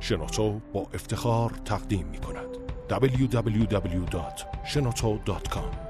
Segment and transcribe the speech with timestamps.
[0.00, 2.56] شنوتو با افتخار تقدیم می کند
[2.90, 5.86] www.shenoto.com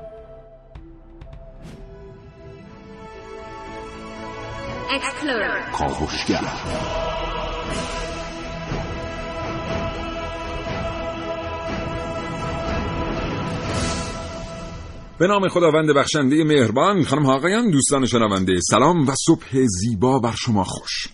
[5.72, 6.44] کاوشگر
[15.18, 20.64] به نام خداوند بخشنده مهربان خانم آقایان دوستان شنونده سلام و صبح زیبا بر شما
[20.64, 21.08] خوش.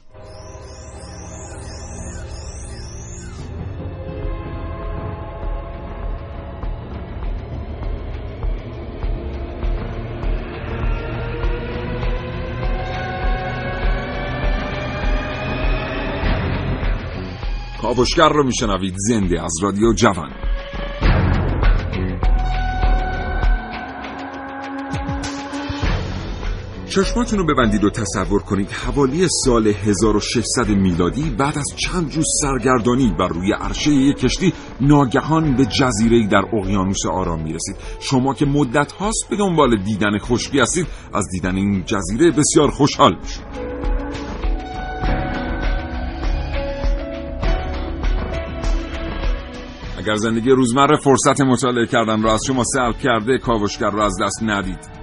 [17.95, 18.95] کاوشگر رو میشنوید.
[18.97, 20.31] زنده از رادیو جوان.
[26.89, 28.71] چشماتون رو ببندید و تصور کنید.
[28.71, 35.57] حوالی سال 1600 میلادی بعد از چند روز سرگردانی بر روی عرشه یک کشتی ناگهان
[35.57, 37.77] به جزیره در اقیانوس آرام می‌رسید.
[38.01, 43.17] شما که مدت هاست به دنبال دیدن خشکی هستید از دیدن این جزیره بسیار خوشحال
[43.23, 43.62] میشید.
[50.03, 54.43] اگر زندگی روزمره فرصت مطالعه کردن را از شما سلب کرده کاوشگر را از دست
[54.43, 55.03] ندید.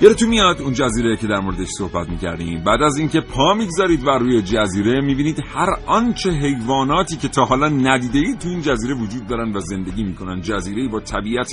[0.00, 4.10] یادتون میاد اون جزیره که در موردش صحبت می‌کردیم؟ بعد از اینکه پا می‌گذارید و
[4.10, 9.26] روی جزیره می‌بینید هر آنچه حیواناتی که تا حالا ندیده اید تو این جزیره وجود
[9.26, 10.40] دارن و زندگی می‌کنن.
[10.40, 11.50] جزیره با طبیعت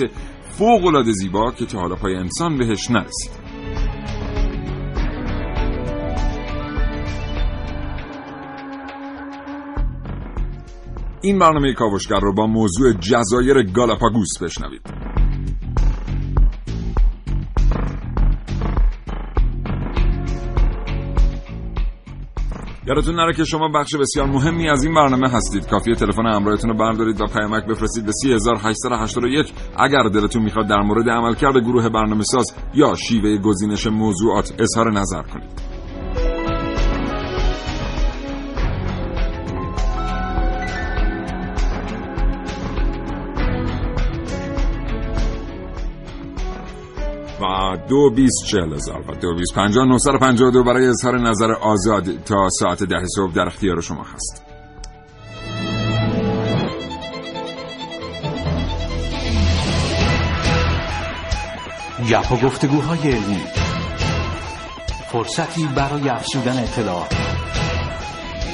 [0.49, 3.31] فوق العاده زیبا که تا حالا پای انسان بهش نرسید.
[11.25, 14.81] این برنامه کاوشگر رو با موضوع جزایر گالاپاگوس بشنوید.
[22.87, 25.67] یادتون نره که شما بخش بسیار مهمی از این برنامه هستید.
[25.67, 31.09] کافیه تلفن همراهتون رو بردارید و پیامک بفرستید به 3881 اگر دلتون می‌خواد در مورد
[31.09, 35.74] عملکرد گروه برنامه ساز یا شیوه گزینش موضوعات اظهار نظر کنید.
[47.89, 52.23] دو بیست چهل هزار و دو بیست پنجاه نوستر پنجاه دو برای اظهار نظر آزاد
[52.23, 54.45] تا ساعت ده صبح در اختیار شما هست.
[62.09, 63.41] گپ و گفتگوهای علمی.
[65.11, 67.07] فرصتی برای افزودن اطلاع.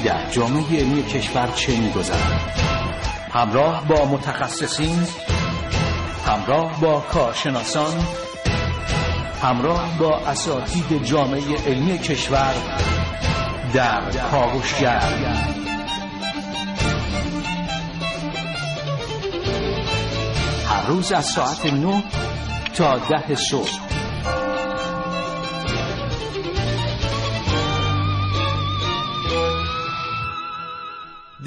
[0.06, 2.42] در جامعه علمی کشور چه میگذرد؟
[3.32, 5.00] همراه با متخصصین
[6.26, 7.94] همراه با کارشناسان
[9.42, 12.54] همراه با اساتید جامعه علمی کشور
[13.74, 15.02] در کاوشگر.
[20.68, 22.04] هر روز از ساعت 9
[22.76, 23.91] تا ده صبح.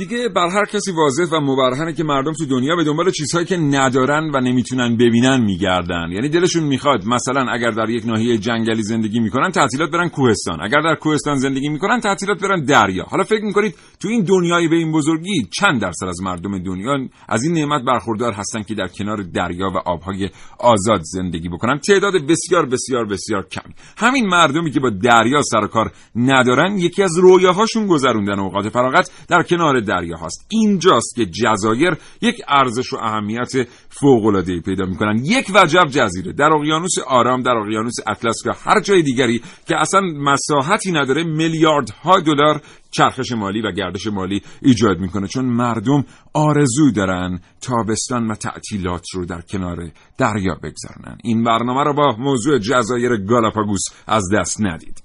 [0.06, 3.56] دیگه بر هر کسی واضح و مبرهنه که مردم تو دنیا به دنبال چیزهایی که
[3.56, 6.08] ندارن و نمی‌تونن ببینن میگردن.
[6.12, 10.62] یعنی دلشون می‌خواد مثلا اگر در یک ناحیه جنگلی زندگی می‌کنن تعطیلات برن کوهستان.
[10.62, 13.04] اگر در کوهستان زندگی می‌کنن تعطیلات برن دریا.
[13.04, 16.98] حالا فکر می‌کنید تو این دنیای به این بزرگی چند درصد از مردم دنیا
[17.28, 22.14] از این نعمت برخوردار هستن که در کنار دریا و آبهای آزاد زندگی بکنن؟ تعداد
[22.28, 23.74] بسیار بسیار بسیار کمی.
[23.98, 29.42] همین مردمی که با دریا سر کار ندارن یکی از رویاهاشون گذروندن اوقات فراغت در
[29.42, 29.80] کنار
[30.20, 30.46] هاست.
[30.48, 33.52] اینجاست که جزایر یک ارزش و اهمیت
[33.88, 35.24] فوق العاده پیدا می‌کنن.
[35.24, 36.32] یک وجب جزیره.
[36.32, 42.20] در اقیانوس آرام در اقیانوس اطلس یا هر جای دیگری که اصلا مساحتی نداره میلیاردها
[42.20, 42.60] دلار
[42.90, 45.28] چرخش مالی و گردش مالی ایجاد می‌کنه.
[45.28, 49.76] چون مردم آرزو دارن تابستان و تعطیلات رو در کنار
[50.18, 55.03] دریا بگذارنن این برنامه رو با موضوع جزایر گالاپاگوس از دست ندید.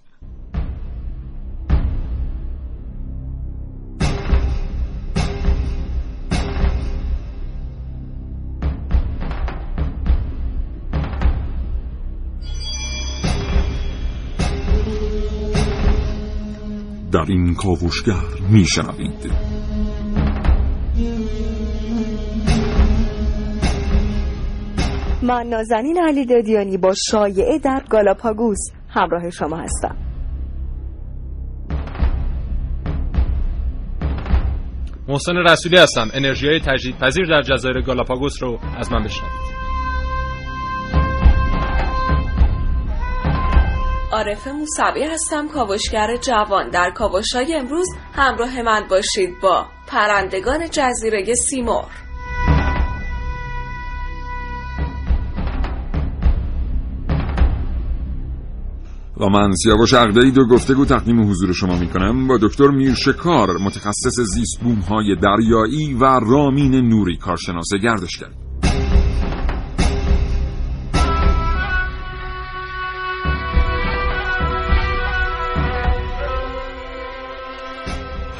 [17.20, 18.14] در این کاوشگر
[18.50, 19.32] میشنوید
[25.24, 28.58] من نازنین علی دادیانی با شایعه در گالاپاگوس
[28.90, 29.98] همراه شما هستم.
[35.08, 36.08] محسن رسولی هستم.
[36.14, 39.49] انرژی های تجدید پذیر در جزایر گالاپاگوس رو از من بشنوید.
[44.20, 45.48] عارف موسوی هستم.
[45.48, 46.70] کاوشگر جوان.
[46.70, 51.86] در کاوشای امروز همراه من باشید با پرندگان جزیره سیمور
[59.18, 64.20] و من سیاوش عقده‌ای دو گفتگو تقدیم حضور شما می کنم با دکتر میرشکار متخصص
[64.36, 68.49] زیست های دریایی و رامین نوری کارشناس گردشگری.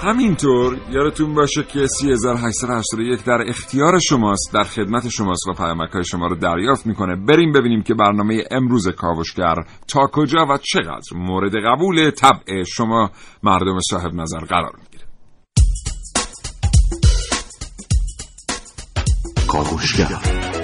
[0.02, 6.28] همینطور یادتون باشه که 3881 در اختیار شماست در خدمت شماست و پیامک های شما
[6.28, 7.16] رو دریافت می‌کنه.
[7.16, 9.56] بریم ببینیم که برنامه امروز کاوشگر
[9.88, 13.12] تا کجا و چقدر مورد قبول طبع شما
[13.44, 15.06] مردم صاحب نظر قرار می‌گیره.
[19.48, 20.59] کاوشگر.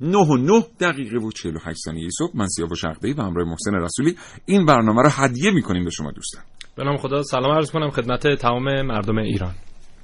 [0.00, 2.30] 9 و 9 دقیقه و 48 ثانیه صبح.
[2.34, 4.16] من سیاوش عقده‌ای و همراه محسن رسولی
[4.46, 6.42] این برنامه رو هدیه می‌کنیم به شما دوستان.
[6.76, 9.54] به نام خدا سلام عرض کنم خدمت تمام مردم ایران.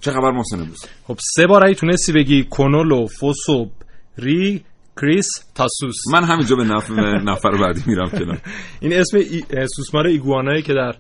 [0.01, 3.73] چه خبر محسن امروز خب سه بار ای تونستی بگی Conolophus
[4.19, 5.97] subcristatus.
[6.13, 8.39] من همینجا به نفر, نفر بعدی میرم کنار.
[8.81, 9.43] این اسم ای...
[9.67, 10.95] سوسمار ایگوانایی که در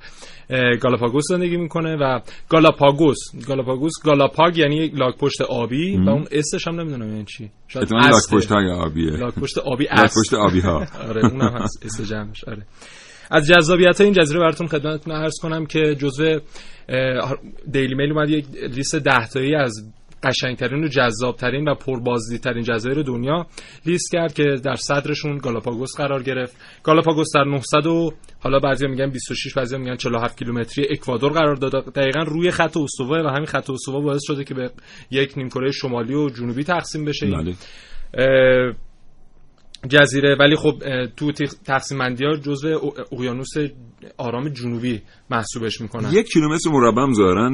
[0.80, 3.18] گالاپاگوس زندگی می‌کنه و گالاپاگوس.
[3.48, 7.50] گالاپاگوس گالاپاگ یعنی یک لاک پشت آبی و اون اسمش هم نمی‌دونم یعنی چی.
[7.68, 9.10] شاید لاک پشت آبیه.
[9.10, 12.44] لاک پشت آبی لاک پشت آبی ها آره اونم هست اسم جمعش.
[12.44, 12.62] آره.
[13.30, 16.40] از جذابیت این جزیره براتون خدمتتون عرض کنم که جزو
[17.70, 19.92] دیلی میل اومد یک لیست ده تایی از
[20.26, 23.46] قشنگترین و جذابترین و پربازدیدترین جزایر دنیا
[23.86, 26.56] لیست کرد که در صدرشون گالاپاگوس قرار گرفت.
[26.82, 31.80] گالاپاگوس در 900 و حالا بعضی میگن 26 بعضی میگن 47 کیلومتری اکوادور قرار داده.
[31.80, 34.70] دقیقا روی خط استوا و همین خط استوا باعث شده که به
[35.10, 37.26] یک نیمکره شمالی و جنوبی تقسیم بشه.
[37.26, 37.54] بله.
[39.88, 40.36] جزیره.
[40.40, 40.72] ولی خب
[41.16, 41.32] تو
[41.66, 42.76] تقسیم بندی ها جزء
[43.12, 43.50] اقیانوس
[44.16, 46.12] آرام جنوبی محسوبش می‌کنن.
[46.12, 47.50] یک کیلومتر مربع هم ظاهرا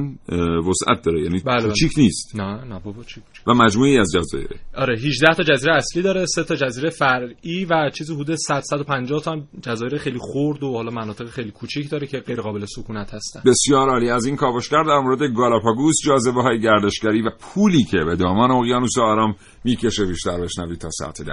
[0.68, 1.22] وسعت داره.
[1.22, 2.36] یعنی بله کوچیک نیست.
[2.36, 6.44] نه نه بابا چیک و مجموعی از جزایر آره 18 تا جزیره اصلی داره 3
[6.44, 10.90] تا جزیره فرعی و چیزی حدود 100 150 تا هم جزایر خیلی خرد و حالا
[10.90, 13.42] مناطق خیلی کوچیک داره که غیر قابل سکونت هستن.
[13.46, 14.10] بسیار عالی.
[14.10, 18.98] از این کاوشگر در مورد گالاپاگوس جاذبه های گردشگری و پولی که به دامان اقیانوس
[18.98, 21.32] آرام می‌کشه بیشتر بشنوید تا ساعت 10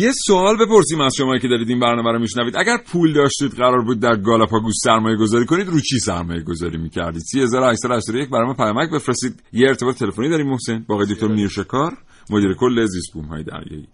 [0.00, 2.56] یه سوال بپرسیم از شما که دارید این برنامه رو میشنوید.
[2.56, 7.22] اگر پول داشتید قرار بود در گالاپاگوس سرمایه گذاری کنید رو چی سرمایه گذاری می‌کردید؟
[7.22, 9.42] 3881 برای ما پیامک بفرستید.
[9.52, 11.92] یه ارتباط تلفنی داریم محسن با آقای دکتر میرشکار
[12.30, 13.88] مدیر کل زیست بوم های دریایی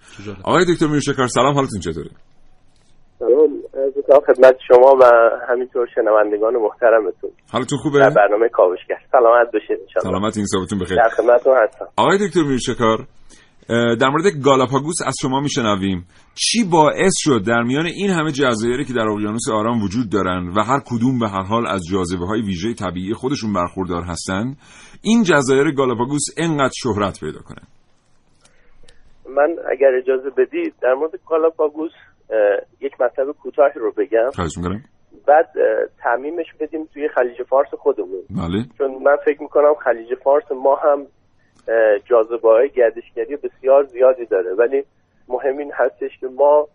[0.44, 2.10] آقای دکتر میرشکار سلام حالتون چطوره؟
[3.18, 3.50] سلام
[3.84, 5.04] از خدمت شما و
[5.48, 7.30] همینطور شنوندگان محترمتون.
[7.52, 8.98] حالتون خوبه؟ در برنامه کاوشگر.
[9.12, 10.96] سلامت باشید ان سلامت این صحبتون بخیر.
[10.96, 11.86] در خدمتتون هستم.
[11.96, 13.06] آقای دکتر میرشکار
[13.68, 16.06] در مورد گالاپاگوس از شما میشنویم.
[16.34, 20.62] چی باعث شد در میان این همه جزایری که در اقیانوس آرام وجود دارن و
[20.62, 24.56] هر کدوم به هر حال از جاذبه های ویژه طبیعی خودشون برخوردار هستن
[25.02, 27.62] این جزایر گالاپاگوس انقدر شهرت پیدا کنه
[29.36, 31.92] من اگر اجازه بدید در مورد گالاپاگوس
[32.80, 34.30] یک مطلب کوتاهی رو بگم.
[35.26, 35.46] بعد
[36.02, 38.22] تعمیمش بدیم توی خلیج فارس خودمون.
[38.30, 38.64] بله.
[38.78, 41.06] چون من فکر می‌کنم خلیج فارس ما هم
[42.04, 44.54] جاذبه های گردشگری بسیار زیادی داره.
[44.54, 44.84] ولی
[45.28, 46.68] مهم این هستش که ما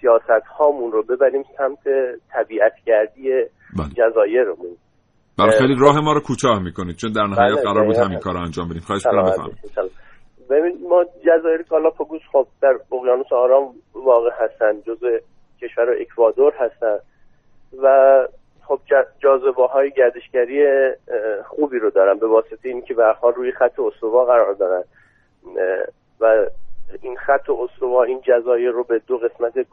[0.00, 1.78] سیاست هامون رو ببریم سمت
[2.32, 3.30] طبیعتگردی
[3.78, 3.88] بله.
[3.96, 4.76] جزایرمون.
[5.38, 8.34] بله خیلی راه ما رو کوتاه می‌کنید چون در نهایت بله قرار بود همین کار
[8.34, 8.82] رو انجام بدیم.
[8.82, 9.58] خواهش کنم بفرمایید.
[10.50, 15.18] ببین ما جزایر گالاپاگوس خب در اقیانوس آرام واقع هستن جزء
[15.62, 16.98] کشور اکوادور هستن
[17.82, 17.86] و
[18.68, 18.80] خب
[19.18, 20.66] جاذبه های گردشگری
[21.46, 24.84] خوبی رو دارن به واسطه اینکه به روی خط استوا قرار دارن.
[26.20, 26.46] و
[27.02, 29.66] این خط استوا این جزایر رو به دو قسمت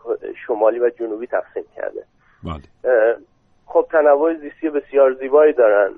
[0.48, 2.04] شمالی و جنوبی تقسیم کرده.
[2.44, 3.18] بله.
[3.66, 5.92] خب تنوع زیستی بسیار زیبایی دارن.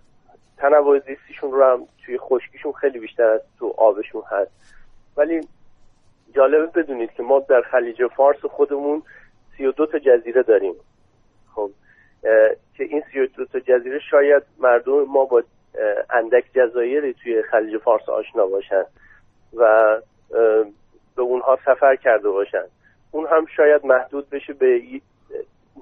[0.58, 4.52] تنوع زیستیشون رو هم توی خشکیشون خیلی بیشتر از تو آبشون هست.
[5.18, 5.48] ولی
[6.36, 9.04] جالبه بدونید که ما در خلیج فارس خودمون
[9.58, 10.74] 32 تا جزیره داریم.
[11.56, 11.70] خب
[12.78, 15.44] که این 32 تا جزیره شاید مردم ما با
[16.10, 18.84] اندک جزایری توی خلیج فارس آشنا باشن
[19.54, 19.96] و
[21.16, 22.64] به اونها سفر کرده باشن
[23.12, 24.82] اون هم شاید محدود بشه به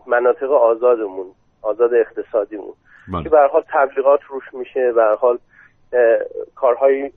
[0.07, 1.25] مناطق آزادمون
[1.61, 2.73] آزاد اقتصادیمون
[3.13, 3.23] بله.
[3.23, 5.39] که به حال تبلیغات روش میشه به حال
[6.55, 7.11] کارهای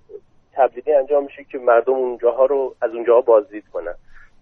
[0.52, 3.94] تبلیغی انجام میشه که مردم اونجاها رو از اونجاها بازدید کنن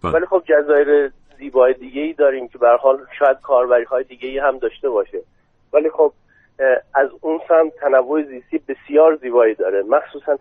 [0.03, 0.13] بله.
[0.13, 4.39] ولی خب جزایر زیبای دیگه ای داریم که به حال شاید کاربری های دیگه ای
[4.39, 5.19] هم داشته باشه.
[5.73, 6.13] ولی خب
[6.95, 9.83] از اون سمت تنوع زیستی بسیار زیبایی داره.
[9.83, 10.37] مخصوصا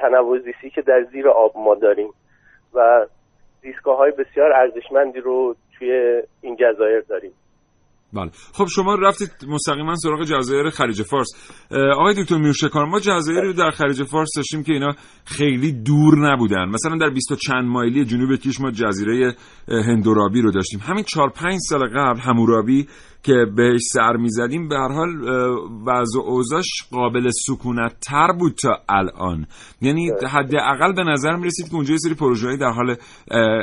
[0.00, 2.10] تنوع زیستی که در زیر آب ما داریم
[2.74, 3.06] و
[3.62, 7.32] زیستگاه های بسیار ارزشمندی رو توی این جزایر داریم.
[8.12, 8.30] بله.
[8.52, 11.28] خب شما رفتید مستقیما سراغ جزایر خلیج فارس.
[11.96, 14.92] آقای دکتر میرشکار ما جزایری رو در خلیج فارس داشتیم که اینا
[15.24, 16.68] خیلی دور نبودن.
[16.68, 19.34] مثلا در 20 و چند مایلی جنوب کیش ما جزیره
[19.68, 20.80] هندورابی رو داشتیم.
[20.80, 22.86] همین 4 5 سال قبل همورابی
[23.22, 25.08] که بهش سر می‌زدیم به هر حال
[25.86, 29.46] وضع و اوضاعش قابل سکونت تر بود تا الان.
[29.80, 32.96] یعنی حداقل به نظر می رسید که اونجا یه سری پروژه‌ای در حال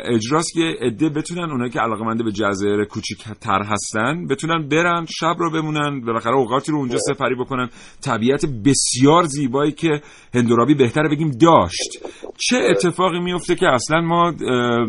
[0.05, 5.51] اجراست که عده بتونن اونایی که علاقمنده به جزایر کوچیک‌تر هستن بتونن برن شب رو
[5.51, 7.69] بمونن بالاخره اوقاتی رو اونجا سپری بکنن.
[8.01, 10.01] طبیعت بسیار زیبایی که
[10.33, 12.05] هندورابی بهتره بگیم داشت.
[12.37, 14.31] چه اتفاقی میفته که اصلا ما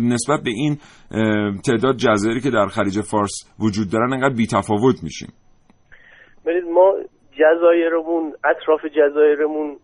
[0.01, 0.79] نسبت به این
[1.67, 5.33] تعداد جزایری که در خلیج فارس وجود دارن انقدر بی‌تفاوت میشیم.
[6.47, 6.95] ببینید ما
[7.33, 9.77] جزایرمون اطراف جزایرمون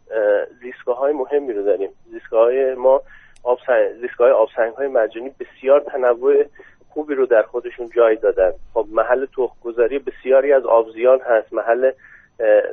[0.62, 1.90] زیستگاه های مهمی رو داریم.
[2.11, 3.00] زیستگاه های ما
[3.45, 6.45] آبسنگ زیستگاه آبسنگ های مرجانی بسیار تنوع
[6.88, 8.50] خوبی رو در خودشون جای دادن.
[8.75, 11.52] خب محل تخمگذاری بسیاری از آبزیان هست.
[11.52, 11.90] محل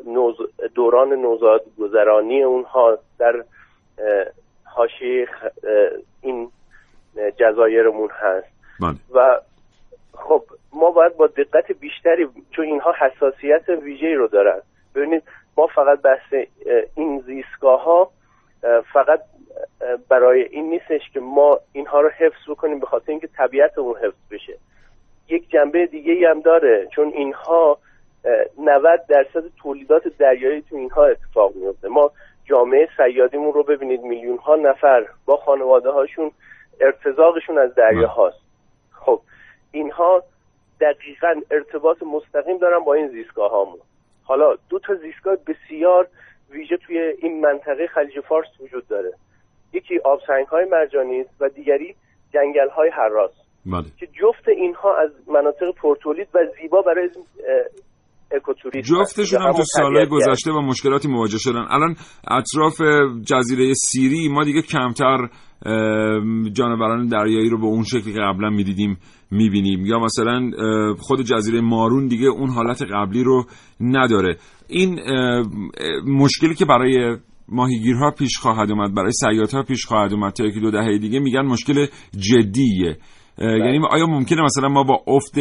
[0.08, 0.36] نوز...
[0.75, 3.43] دوران نوزاد گذرانی اونها در
[4.65, 5.27] حاشیه
[6.22, 6.50] این
[7.37, 8.47] جزایرمون هست.
[8.79, 8.95] بله.
[9.13, 9.39] و
[10.13, 14.61] خب ما باید با دقت بیشتری چون اینها حساسیت ویژه‌ای رو دارن.
[14.95, 15.23] ببینید
[15.57, 16.33] ما فقط بحث
[16.95, 18.11] این زیستگاه ها
[18.93, 19.21] فقط
[20.09, 24.57] برای این نیستش که ما اینها رو حفظ بکنیم به خاطر اینکه طبیعتمون حفظ بشه.
[25.29, 27.77] یک جنبه دیگه ای هم داره چون اینها
[28.25, 32.11] اه، 90 درصد تولیدات دریایی تو اینها اتفاق میفته ما
[32.45, 36.31] جامعه سیادیمون رو ببینید میلیون ها نفر با خانواده هاشون
[36.81, 38.41] ارتزاقشون از دریا هاست.
[38.91, 39.21] خب
[39.71, 40.23] اینها
[40.81, 43.79] دقیقا ارتباط مستقیم دارن با این زیستگاه هامون.
[44.23, 46.07] حالا دو تا زیستگاه بسیار
[46.50, 49.13] ویژه توی این منطقه خلیج فارس وجود داره.
[49.73, 51.95] یکی آبسنگ های مرجانی است و دیگری
[52.33, 53.31] جنگل های حراس.
[53.65, 53.83] بله.
[53.97, 57.09] که جفت اینها از مناطق پرتولید و زیبا برای
[58.35, 58.95] اکوتوریسم.
[58.95, 61.65] جفتشون هم تو سالهای گذشته با مشکلاتی مواجه شدن.
[61.69, 61.95] الان
[62.27, 62.81] اطراف
[63.25, 65.29] جزیره سیری ما دیگه کمتر
[66.53, 68.97] جانوران دریایی رو به اون شکلی که قبلا می‌دیدیم
[69.31, 69.85] می‌بینیم.
[69.85, 70.51] یا مثلا
[71.00, 73.45] خود جزیره مارون دیگه اون حالت قبلی رو
[73.79, 74.38] نداره.
[74.67, 75.00] این
[76.07, 77.17] مشکلی که برای
[77.50, 81.41] ماهیگیرها پیش خواهد اومد برای سیاحتها پیش خواهد اومد تا یکی دو دهه دیگه میگن
[81.41, 81.85] مشکل
[82.17, 82.97] جدیه.
[83.38, 85.35] یعنی آیا ممکنه مثلا ما با افت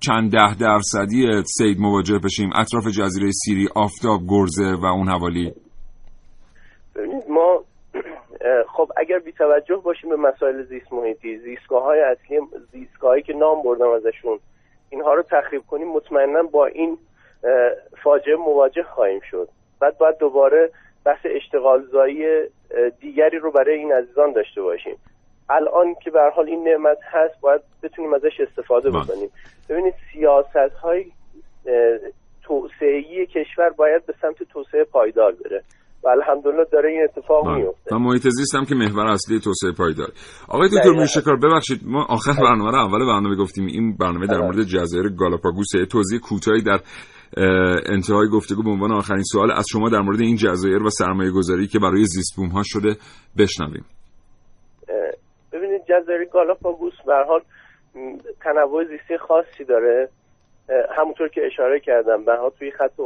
[0.00, 5.54] چند ده درصدی سید مواجه بشیم؟ اطراف جزیره سیری آفتاب گرزه و اون حوالی.
[6.94, 7.64] ببینید ما
[8.68, 12.38] خب اگر بی توجه باشیم به مسائل زیست محیطی زیستگاه های اصلی
[12.72, 14.38] زیستگاهایی که نام بردم ازشون
[14.90, 16.98] اینها رو تخریب کنیم مطمئنا با این
[18.02, 19.48] فاجعه مواجه خواهیم شد.
[19.80, 20.70] بعد باید دوباره
[21.04, 22.40] بحث اشتغال زایی اه،
[23.00, 24.96] دیگری رو برای این عزیزان داشته باشیم.
[25.50, 29.02] الان که به حال این نعمت هست باید بتونیم ازش استفاده بله.
[29.02, 29.28] بکنیم.
[29.68, 31.04] ببینید سیاست های
[32.42, 35.62] توسعه‌ای کشور باید به سمت توسعه پایدار بره.
[36.04, 37.56] و الحمدلله داره این اتفاق بله.
[37.56, 40.08] میفته و محیط زیست هم که محور اصلی توسعه پایدار.
[40.48, 40.98] آقای دکتر دقیقاً.
[40.98, 43.66] میرشکار ببخشید ما آخر برنامه رو اول برنامه گفتیم.
[43.66, 46.80] این برنامه در مورد جزایر گالاپاگوس توضیح کوتاهی در
[47.86, 51.66] انتهای گفتگو به عنوان آخرین سوال از شما در مورد این جزایر و سرمایه گذاری
[51.66, 52.96] که برای زیست بوم ها شده
[53.38, 53.84] بشنویم.
[55.90, 57.42] جزایر گالاپاگوس به هر حال
[58.40, 60.08] تنوع زیستی خاصی داره.
[60.96, 63.00] همونطور که اشاره کردم به حال توی خط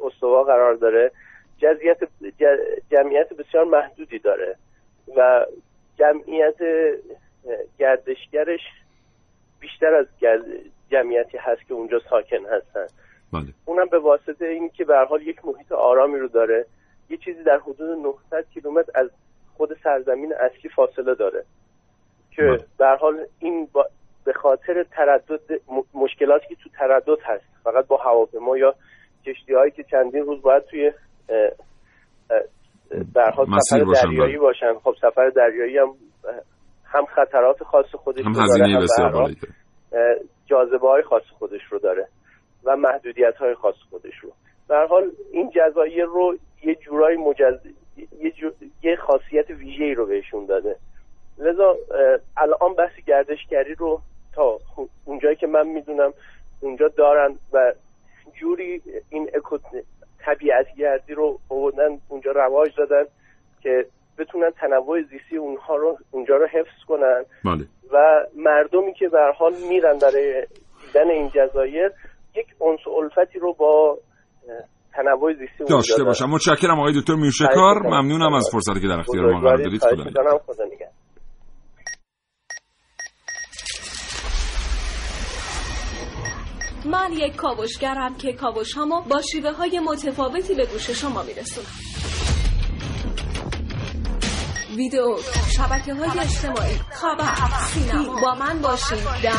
[0.00, 1.10] استوا, قرار داره.
[1.58, 2.04] جزئیات
[2.40, 4.56] ج- جمعیت بسیار محدودی داره
[5.16, 5.46] و
[5.98, 6.56] جمعیت
[7.78, 8.60] گردشگرش
[9.60, 10.06] بیشتر از
[10.90, 12.86] جمعیتی هست که اونجا ساکن هستن.
[13.32, 13.44] بله.
[13.64, 16.66] اونم به واسطه اینکه به هر حال یک محیط آرامی رو داره.
[17.10, 17.98] یه چیزی در حدود
[18.30, 19.10] 900 کیلومتر از
[19.56, 21.44] خود سرزمین اصلی فاصله داره.
[22.36, 22.64] که بله.
[22.78, 23.86] به هر حال این با
[24.24, 28.74] به خاطر تردد م- مشکلاتی که تو تردد هست فقط با هواپیما یا
[29.26, 30.86] کشتی هایی که چندین روز باید توی
[31.28, 31.36] اه،
[32.30, 32.42] اه،
[33.14, 34.38] به هر حال سفر دریایی بله.
[34.38, 35.94] باشن خب سفر دریایی هم
[36.84, 39.30] هم خطرات خاص خودش هم رو داره هم بسیار.
[40.46, 42.08] جاذبه های خاص خودش رو داره
[42.64, 44.32] و محدودیت های خاص خودش رو
[44.70, 47.66] هر حال این جزایر رو یه جورایی مجز...
[48.20, 48.50] یه, جو...
[48.82, 50.76] یه خاصیت ویژه‌ای رو بهشون داده
[51.38, 51.74] لذا
[52.36, 54.00] الان بحث گردشگری رو
[54.34, 54.58] تا
[55.04, 56.12] اونجایی که من می‌دونم
[56.60, 57.72] اونجا دارن و
[58.40, 59.58] جوری این اکو
[60.24, 63.04] طبیعت گردی رو آوردن اونجا رواج دادن
[63.62, 63.84] که
[64.18, 67.24] بتونن تنوع زیستی اونها رو اونجا رو حفظ کنن.
[67.44, 67.64] بله.
[67.92, 70.46] و مردمی که به حال میرن برای
[70.86, 71.90] دیدن این جزایر
[72.36, 73.98] یک انس الفتی رو با
[74.92, 76.04] تنوع زیستی اونجا داشته.
[76.04, 76.26] باشم.
[76.26, 77.82] متشکرم آقای دکتر میرشکار.
[77.82, 79.80] ممنونم از فرصتی که در اختیار ما قرار دادید.
[79.80, 80.24] خدا نگهدار.
[80.24, 80.38] می‌کنم.
[80.38, 80.94] خدا نگهدار.
[87.04, 91.66] من یک کاوشگرم که کاوش هامو با شیوه های متفاوتی به گوش شما میرسونم.
[94.76, 95.16] ویدیو
[95.56, 97.34] شبکه های اجتماعی خبر
[97.74, 98.20] سینما.
[98.20, 99.32] با من باشید در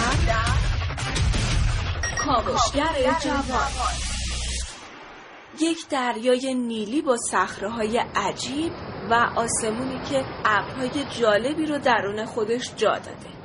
[2.25, 3.71] کاوشگر جوان.
[5.59, 8.71] یک دریای نیلی با صخره های عجیب
[9.09, 13.35] و آسمونی که ابرهای جالبی رو درون خودش جا داده.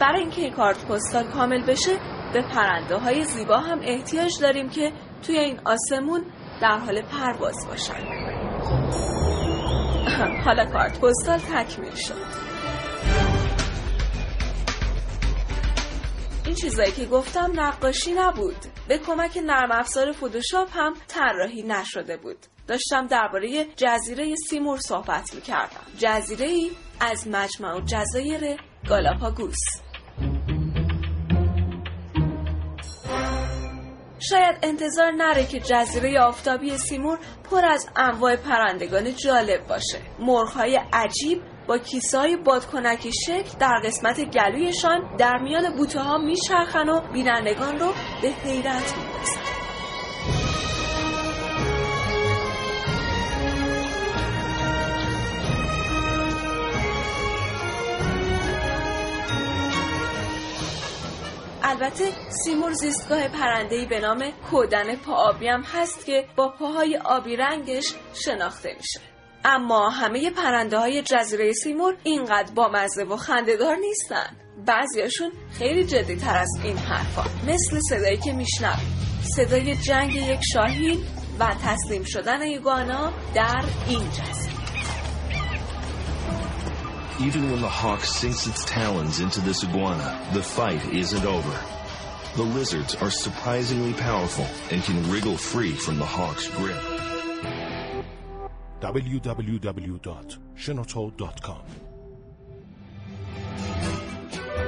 [0.00, 1.98] برای اینکه این کارت پستال کامل بشه
[2.32, 4.92] به پرنده های زیبا هم احتیاج داریم که
[5.26, 6.24] توی این آسمون
[6.62, 8.28] در حال پرواز باشن.
[10.44, 12.48] حالا کارت پستال تکمیل شد.
[16.46, 18.56] این چیزایی که گفتم نقاشی نبود.
[18.88, 22.36] به کمک نرم افزار فوتوشاپ هم طراحی نشده بود.
[22.66, 25.80] داشتم درباره جزیره سیمور صحبت می‌کردم.
[25.98, 26.70] جزیره ای
[27.00, 28.56] از مجمع جزایر
[28.88, 29.87] گالاپاگوس.
[34.18, 37.18] شاید انتظار نره که جزیره آفتابی سیمور
[37.50, 39.98] پر از انواع پرندگان جالب باشه.
[40.18, 47.00] مرغهای عجیب با کیسای بادکنکی شکل در قسمت گلویشان در میان بوته ها میچرخن و
[47.12, 49.57] بینندگان رو به حیرت میندازن
[61.68, 62.12] البته
[62.44, 67.94] سیمور زیستگاه پرنده‌ای به نام کودن پا آبی هم هست که با پاهای آبی رنگش
[68.14, 69.00] شناخته میشه.
[69.44, 74.36] اما همه پرنده های جزیره سیمور اینقدر بامزه و خندهدار نیستن.
[74.66, 77.22] بعضیاشون خیلی جدی تر از این حرفا.
[77.52, 78.98] مثل صدایی که میشنوید
[79.36, 81.04] صدای جنگ یک شاهین
[81.38, 84.57] و تسلیم شدن ایگوانا در این جزیره
[87.19, 91.59] Even when the hawk sinks its talons into this iguana, the fight isn't over.
[92.35, 96.81] The lizards are surprisingly powerful and can wriggle free from the hawk's grip.
[98.81, 101.61] www.shenoto.com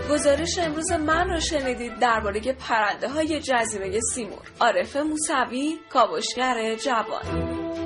[0.10, 7.79] گزارش امروز من رو شنیدید درباره پرنده های جزیره سیمور عارف موسوی کاوشگر جوان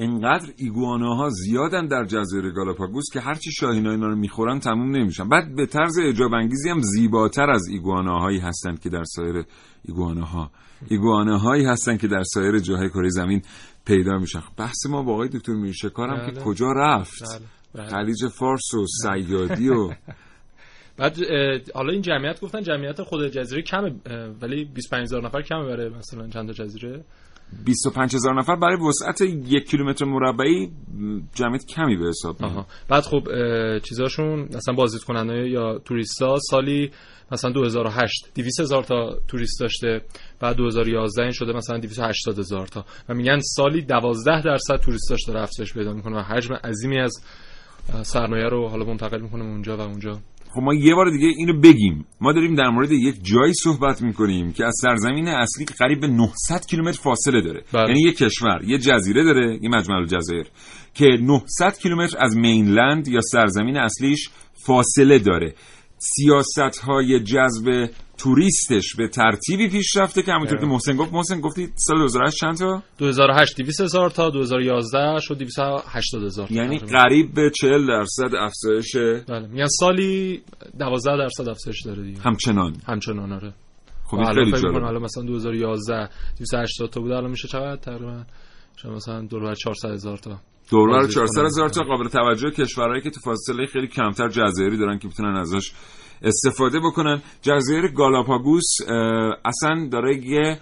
[0.00, 5.28] انقدر ایگواناها زیادن در جزایر گالاپاگوس که هرچی شاهینا اینا رو می‌خورن تموم نمیشن.
[5.28, 9.44] بعد به طرز اعجاب انگیزی هم زیباتر از ایگواناهایی هستند که در سایر
[9.84, 10.50] ایگواناها
[10.88, 13.42] ایگواناهایی هستند که در سایر جاهای کره زمین
[13.84, 14.40] پیدا میشن.
[14.40, 16.44] خب بحث ما با آقای دکتر میرشکارم که بله.
[16.44, 17.90] کجا رفت؟ بله، بله.
[17.90, 19.90] خلیج فارس و سیادی و
[20.98, 21.16] بعد
[21.74, 23.94] حالا این جمعیت گفتن جمعیت خود جزیره کمه
[24.42, 27.04] ولی 25 هزار نفر کمه برای مثلا چند تا جزیره؟
[27.64, 30.70] 25 هزار نفر برای وسعت یک کیلومتر مربعی
[31.34, 32.36] جمعیت کمی به حساب.
[32.88, 33.22] بعد خب
[33.78, 36.90] چیزاشون مثلا بازدید کننده یا توریستا سالی
[37.32, 40.02] مثلا 2008 200 هزار تا توریست داشته
[40.40, 42.84] بعد 2011 این شده مثلا 280 هزار تا.
[43.08, 47.12] و میگن سالی 12 درصد توریستاش داره افزایش پیدا می‌کنه و حجم عظیمی از
[48.02, 50.18] سرمایه رو حالا منتقل می‌کنه اونجا و اونجا.
[50.54, 52.06] خب ما یه بار دیگه اینو بگیم.
[52.20, 56.06] ما داریم در مورد یک جایی صحبت می‌کنیم که از سرزمین اصلی که قریب به
[56.06, 57.64] 900 کیلومتر فاصله داره.
[57.72, 57.88] بله.
[57.88, 60.46] یعنی یک کشور یه جزیره داره یه مجمع الجزایر
[60.94, 64.30] که 900 کیلومتر از مینلند یا سرزمین اصلیش
[64.66, 65.54] فاصله داره.
[65.98, 67.90] سیاست های جذب
[68.22, 72.56] توریستش به ترتیبی پیش رفته که همونطور که محسن گفت محسن گفتی سال 2008 چند
[72.56, 76.78] تا 2008 200 هزار تا 2011 شد 280 هزار یعنی.
[76.78, 78.96] قریب به 40 درصد افزایش
[79.28, 79.46] بله.
[79.46, 80.42] میگن سالی
[80.78, 82.20] 12 درصد افزایش داره دیگه.
[82.20, 82.76] همچنان.
[82.86, 83.54] همچنان آره.
[84.04, 88.24] خب خیلی جالب الان مثلا 2011 280 تا بوده الان میشه چقدر؟ تقریبا
[88.76, 90.40] شاید مثلا دور 400 هزار تا.
[90.70, 91.46] دور بر بازدید 400 کننده.
[91.46, 95.72] هزار تا قابل توجه کشورهایی که تو فاصله خیلی کمتر جزایری دارن که بتونن ازش
[96.22, 97.22] استفاده بکنن.
[97.42, 98.64] جزایر گالاپاگوس
[99.44, 100.60] اصلا داره یه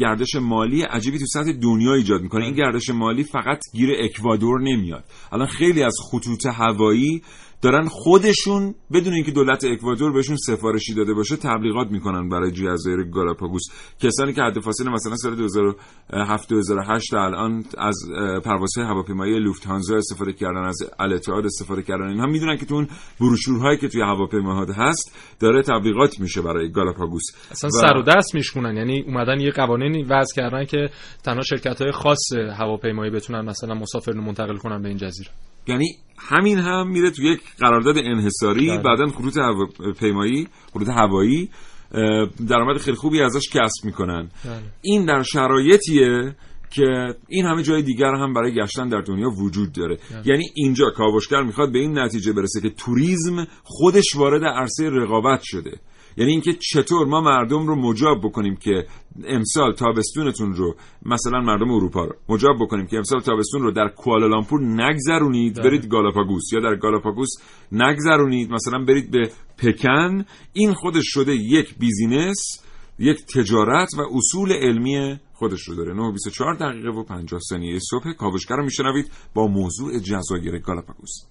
[0.00, 2.44] گردش مالی عجیبی تو سطح دنیا ایجاد می‌کنه.
[2.44, 5.04] این گردش مالی فقط گیر اکوادور نمیاد.
[5.32, 7.22] الان خیلی از خطوط هوایی
[7.62, 13.62] دارن خودشون بدون اینکه دولت اکوادور بهشون سفارشی داده باشه تبلیغات می‌کنن برای جزایر گالاپاگوس.
[14.00, 17.96] کسانی که حد فاصله مثلا سال 2007 2008 الان از
[18.44, 22.88] پروازهای هواپیمایی لوفتهانزا استفاده کردن از الاتحاد استفاده کردن اینها می‌دونن که تو اون
[23.20, 27.24] بروشورهایی که توی هواپیماها هست داره تبلیغات میشه برای گالاپاگوس.
[27.50, 30.90] اصلا سر و دست میشکنن یعنی اومدن یه قوانینی وضع کردن که
[31.24, 35.30] تنها شرکت های خاص هواپیمایی بتونن مثلا مسافر رو منتقل کنن به این جزیره.
[35.66, 38.82] یعنی همین هم میره تو یک قرارداد انحصاری بله.
[38.82, 41.50] بعدا خطوط هواپیمایی خطوط هوایی
[41.92, 44.62] اه، درآمد خیلی خوبی ازش کسب می‌کنن بله.
[44.82, 46.36] این در شرایطیه
[46.70, 51.42] که این همه جای دیگر هم برای گشتن در دنیا وجود داره یعنی اینجا کاوشگر
[51.42, 55.80] می‌خواد به این نتیجه برسه که توریسم خودش وارد عرصه رقابت شده
[56.16, 58.86] یعنی اینکه چطور ما مردم رو مجاب بکنیم که
[59.24, 60.76] امسال تابستونتون رو
[61.06, 66.52] مثلا مردم اروپا رو مجاب بکنیم که امسال تابستون رو در کوالالامپور نگذرونید برید گالاپاگوس
[66.52, 67.28] یا در گالاپاگوس
[67.72, 70.24] نگذرونید مثلا برید به پکن.
[70.52, 72.62] این خودش شده یک بیزینس
[72.98, 75.94] یک تجارت و اصول علمی خودش رو داره.
[75.94, 78.12] 9 24 دقیقه و 50 ثانیه صبح.
[78.12, 81.22] کاوشگر رو میشنوید با موضوع جزایر گالاپاگوس.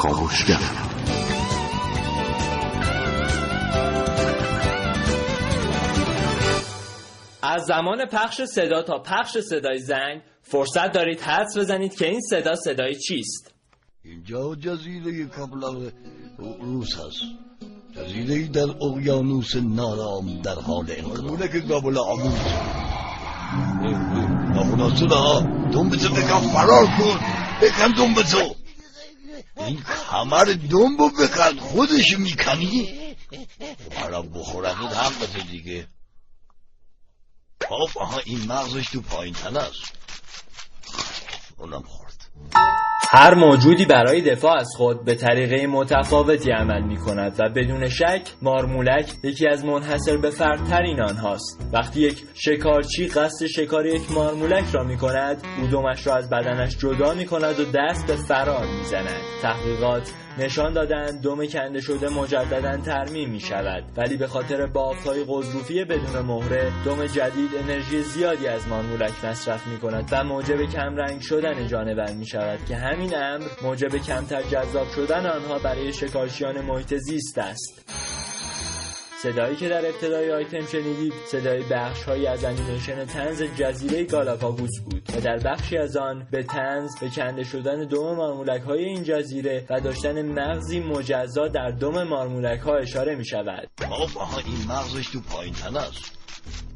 [0.00, 0.58] کاوشگر
[7.42, 12.54] از زمان پخش صدا تا پخش صدای زنگ فرصت دارید حدس بزنید که این صدا
[12.54, 13.54] صدای چیست.
[14.04, 15.92] اینجا جزیره کابلاغ
[16.60, 17.22] روس هست.
[17.96, 21.52] جزیره در اقیانوس نارام در حال انقلاب.
[21.52, 22.38] که قابل آموز.
[24.54, 25.40] ناخناسونه ها
[25.72, 27.20] دنبتو بکن فرار کن.
[27.62, 28.59] بکن دنبتو
[29.56, 33.16] این کمر دنبو بکن خودش می‌کنی؟
[33.90, 35.88] برام بخورنید حقته دیگه.
[37.70, 39.92] آف آها این مغزش تو پایین تن است.
[41.58, 42.30] اونم خورد.
[43.12, 48.22] هر موجودی برای دفاع از خود به طریقه متفاوتی عمل می کند و بدون شک
[48.42, 51.70] مارمولک یکی از منحصر به فردترین آنهاست.
[51.72, 56.78] وقتی یک شکارچی قصد شکار یک مارمولک را می کند او دمش را از بدنش
[56.78, 62.08] جدا می کند و دست به فرار می زند تحقیقات نشان دادند دم کنده شده
[62.08, 68.46] مجددا ترمیم می شود ولی به خاطر بافتهای قضروفی بدون مهره دم جدید انرژی زیادی
[68.48, 73.44] از مارمولک مصرف می کند و موجب کمرنگ شدن جانور می شود که همین امر
[73.62, 78.19] موجب کمتر جذاب شدن آنها برای شکارچیان محیط زیست است.
[79.22, 85.02] صدایی که در ابتدای آیتم شنیدید صدای بخش هایی از انیمیشن تنز جزیره گالاپاگوس بود
[85.16, 89.66] و در بخشی از آن به تنز به کنده شدن دم مارمولک های این جزیره
[89.70, 95.20] و داشتن مغزی مجزا در دم مارمولک ها اشاره می شود آها این مغزش تو
[95.20, 96.18] پایین است.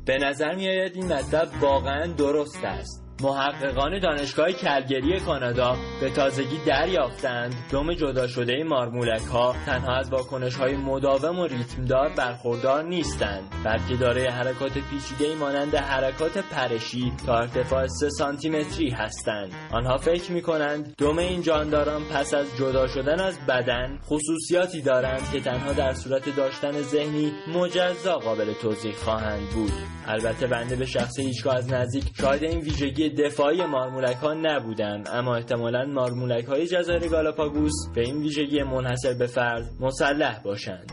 [0.07, 3.04] به نظر می آید این مطلب واقعا درست است.
[3.23, 7.55] محققان دانشگاه کلگری کانادا به تازگی دریافتند.
[7.71, 13.97] دم جدا شده مارمولک ها تنها از واکنش های مداوم و ریتمدار برخوردار نیستند بلکه
[13.97, 19.53] دارای حرکات پیچیده مانند حرکات پرشی تا ارتفاع 3 سانتی متری هستند.
[19.73, 25.31] آنها فکر می کنند دم این جانداران پس از جدا شدن از بدن خصوصیاتی دارند
[25.33, 29.73] که تنها در صورت داشتن ذهنی مجزا قابل توضیح خواهند بود.
[30.07, 35.37] البته بنده به شخص هیچگاه از نزدیک شاهد این ویژگی دفاعی مارمولک ها نبودم اما
[35.37, 40.93] احتمالا مارمولک های جزایر گالاپاگوس به این ویژگی منحصر به فرد مسلح باشند.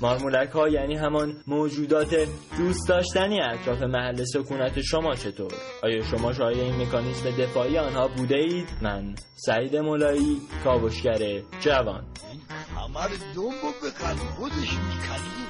[0.00, 5.52] مارمولک ها یعنی همان موجودات دوست داشتنی اطراف محل سکونت شما چطور؟
[5.82, 12.04] آیا شما شاید این مکانیزم دفاعی آنها بوده اید؟ من سعید مولایی کاوشگر جوان.
[12.32, 12.40] این
[12.74, 15.46] کمر دنبو بکن خودش می‌کنی.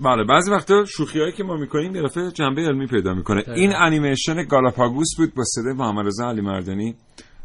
[0.00, 3.42] بله بعضی وقتا شوخی هایی که ما می‌کنیم دفعه جنبه علمی پیدا می‌کنه.
[3.56, 6.94] این انیمیشن گالاپاگوس بود با صدای محمد رضا علی مردانی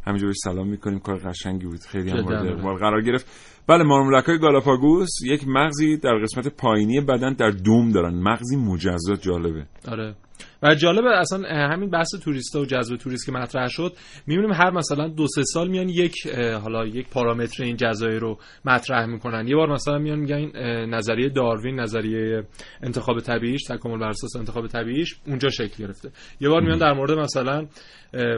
[0.07, 0.99] همینجا بهش سلام می‌کنیم.
[0.99, 1.79] کار قشنگی بود.
[1.79, 2.21] خیلی هم.
[2.21, 3.27] مورد اقبال قرار گرفت.
[3.67, 8.13] بله مارمولک های گالاپاگوس یک مغزی در قسمت پایینی بدن در دوم دارن.
[8.15, 9.65] مغزی مجزا جالبه.
[9.87, 10.15] آره.
[10.63, 13.93] و جالبه اصلا همین بحث توریستا و جذب توریست که مطرح شد
[14.27, 19.05] می‌بینیم هر مثلا دو سه سال میان یک حالا یک پارامتر این جزایر رو مطرح
[19.05, 19.47] می‌کنن.
[19.47, 20.51] یه بار مثلا میان میگن
[20.85, 22.43] نظریه داروین نظریه
[22.83, 26.11] انتخاب طبیعیش تکامل بر اساس انتخاب طبیعیش اونجا شکل گرفته.
[26.41, 27.67] یه بار میان در مورد مثلا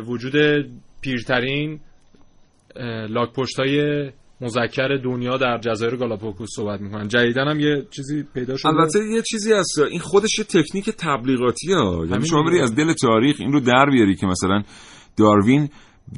[0.08, 0.66] وجود
[1.02, 1.80] پیرترین
[3.10, 4.12] لاک پشتای
[4.42, 7.08] مذکر دنیا در جزایر گالاپاگوس صحبت می‌کنن.
[7.08, 8.70] جدیدن هم یه چیزی پیدا شده.
[8.70, 9.80] البته یه چیزی هست.
[9.80, 12.60] این خودش یه تکنیک تبلیغاتی ها یعنی شما بری.
[12.60, 14.64] از دل تاریخ این رو در بیاری که مثلا
[15.18, 15.70] داروین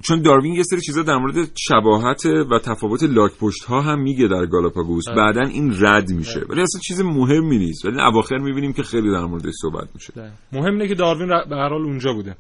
[0.02, 4.28] چون داروین یه سری چیزا در مورد شباهت و تفاوت لاک پشت ها هم میگه
[4.28, 5.04] در گالاپاگوس.
[5.08, 5.16] بله.
[5.16, 6.40] بعدا این رد میشه.
[6.50, 7.86] ولی اصلا چیز مهمی نیست.
[7.86, 10.14] ولی اواخر می‌بینیم که خیلی در موردش صحبت میشه.
[10.52, 12.36] مهم اینه که داروین به هر حال اونجا بوده.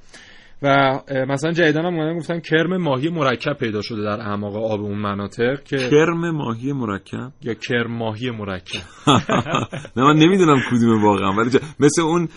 [0.63, 4.99] و مثلا جدیدن هم اومدن گفتن کرم ماهی مرکب پیدا شده در اعماق آب اون
[4.99, 8.81] مناطق که کرم ماهی مرکب یا کرم ماهی مرکب
[9.97, 12.27] نه من نمی‌دونم کدوم واقعا ولی مثل اون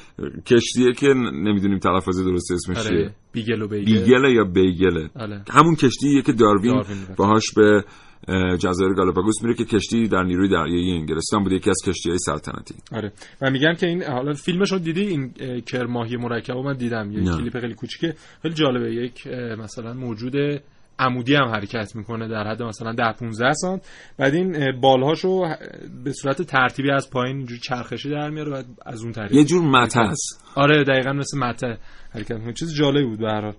[0.46, 5.44] کشتیه که نمی‌دونیم تلفظ درست اسمش چیه آره بیگل و بیگل بیگله یا بیگله آره.
[5.50, 6.82] همون کشتیه که داروین.
[7.16, 7.84] باهاش به
[8.58, 12.74] جزایر گالاپاگوس میره که کشتی در نیروی دریایی انگلستان بود یکی از کشتی های سلطنتی.
[12.92, 13.12] آره.
[13.42, 17.12] و میگن که این حالا فیلمش رو دیدی؟ این اه، کرم ماهی مرکب من دیدم.
[17.12, 17.20] یه.
[17.20, 18.14] کلیپ خیلی کوچیکه.
[18.42, 18.94] خیلی جالبه.
[18.94, 19.26] یک
[19.58, 20.34] مثلا موجود
[20.98, 23.88] عمودی هم حرکت می‌کنه در حد مثلا 10 15 سانت.
[24.18, 25.42] بعد این بالهاشو
[26.04, 29.32] به صورت ترتیبی از پایین اینجوری چرخشی در میاره و از اون طریق.
[29.32, 30.44] یه جور مته است.
[30.54, 31.78] آره دقیقا مثل مته
[32.10, 32.52] حرکت می‌کنه.
[32.52, 33.54] چیز جالبی بود به هر حال.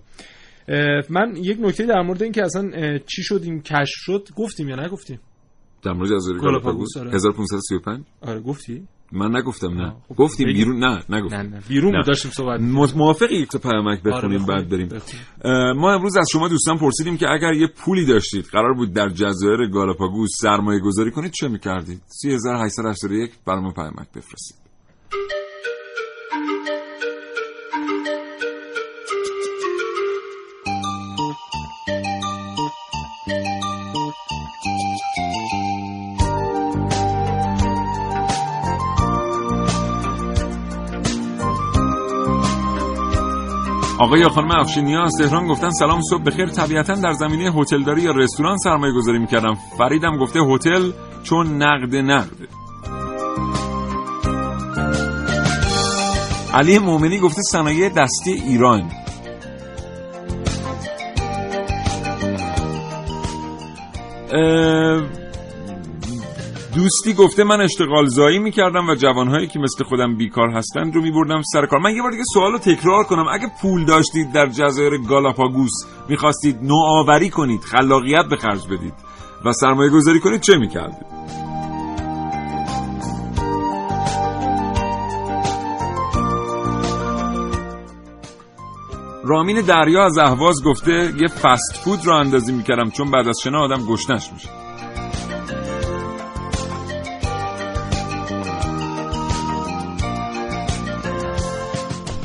[1.10, 4.76] من یک نکته در مورد این که اصلا چی شد این کشف شد گفتیم یا
[4.76, 5.20] نگفتیم؟
[5.82, 7.10] در مورد جزایر گالاپاگوس، گالاپاگوس آره.
[7.10, 9.94] 1535 آره گفتی؟ من نگفتم نه.
[10.08, 10.64] خب، گفتیم بگیم.
[10.64, 12.02] بیرون نه نگفتم نه نه بیرون نه.
[12.06, 12.60] داشتیم صحبت
[12.96, 14.88] موافقی تا پیامک آره، بخونیم بعد بریم.
[15.76, 19.66] ما امروز از شما دوستان پرسیدیم که اگر یه پولی داشتید قرار بود در جزایر
[19.72, 24.67] گالاپاگوس سرمایه گذاری کنید چه می‌کردید؟ 3881 برای ما پیامک بفرستید.
[43.98, 46.46] آقای یا خانم افشینیا از تهران گفتن سلام صبح بخیر.
[46.46, 49.54] طبیعتا در زمینه هتلداری یا رستوران سرمایه گذاری می‌کردم.
[49.78, 50.90] فریدم گفته هتل
[51.22, 52.48] چون نقد نقد.
[56.54, 58.90] علی مومنی گفته صنایع دستی ایران.
[64.32, 65.17] اه،
[66.78, 71.42] دوستی گفته من اشتغال زایی می‌کردم و جوانهایی که مثل خودم بیکار هستند رو میبردم
[71.52, 71.80] سر کار.
[71.80, 73.24] من یه بار دیگه سوال رو تکرار کنم.
[73.32, 75.70] اگه پول داشتید در جزایر گالاپاگوس
[76.08, 78.94] می‌خواستید نوآوری کنید خلاقیت به خرج بدید
[79.44, 81.06] و سرمایه گذاری کنید چه می‌کردید؟
[89.24, 93.60] رامین دریا از اهواز گفته یه فست فود رو اندازی می‌کردم چون بعد از شنا
[93.60, 94.57] آدم گشنش میشه.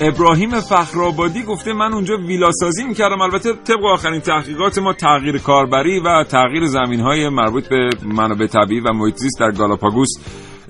[0.04, 3.22] ابراهیم فخرآبادی گفته من اونجا ویلا سازی می‌کردم.
[3.22, 8.82] البته طبق آخرین تحقیقات ما تغییر کاربری و تغییر زمین های مربوط به منابع طبیعی
[8.82, 10.10] و محیط زیست در گالاپاگوس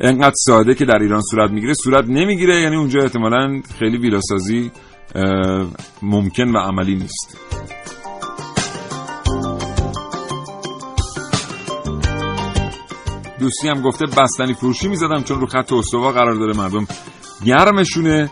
[0.02, 2.62] انقدر ساده که در ایران صورت می‌گیره صورت نمی‌گیره.
[2.62, 4.72] یعنی اونجا احتمالا خیلی ویلا سازی
[6.02, 7.38] ممکن و عملی نیست.
[13.40, 16.88] دوستی هم گفته بستنی فروشی می‌زدم چون رو خط استوا قرار داره مردم
[17.46, 18.32] گرمشونه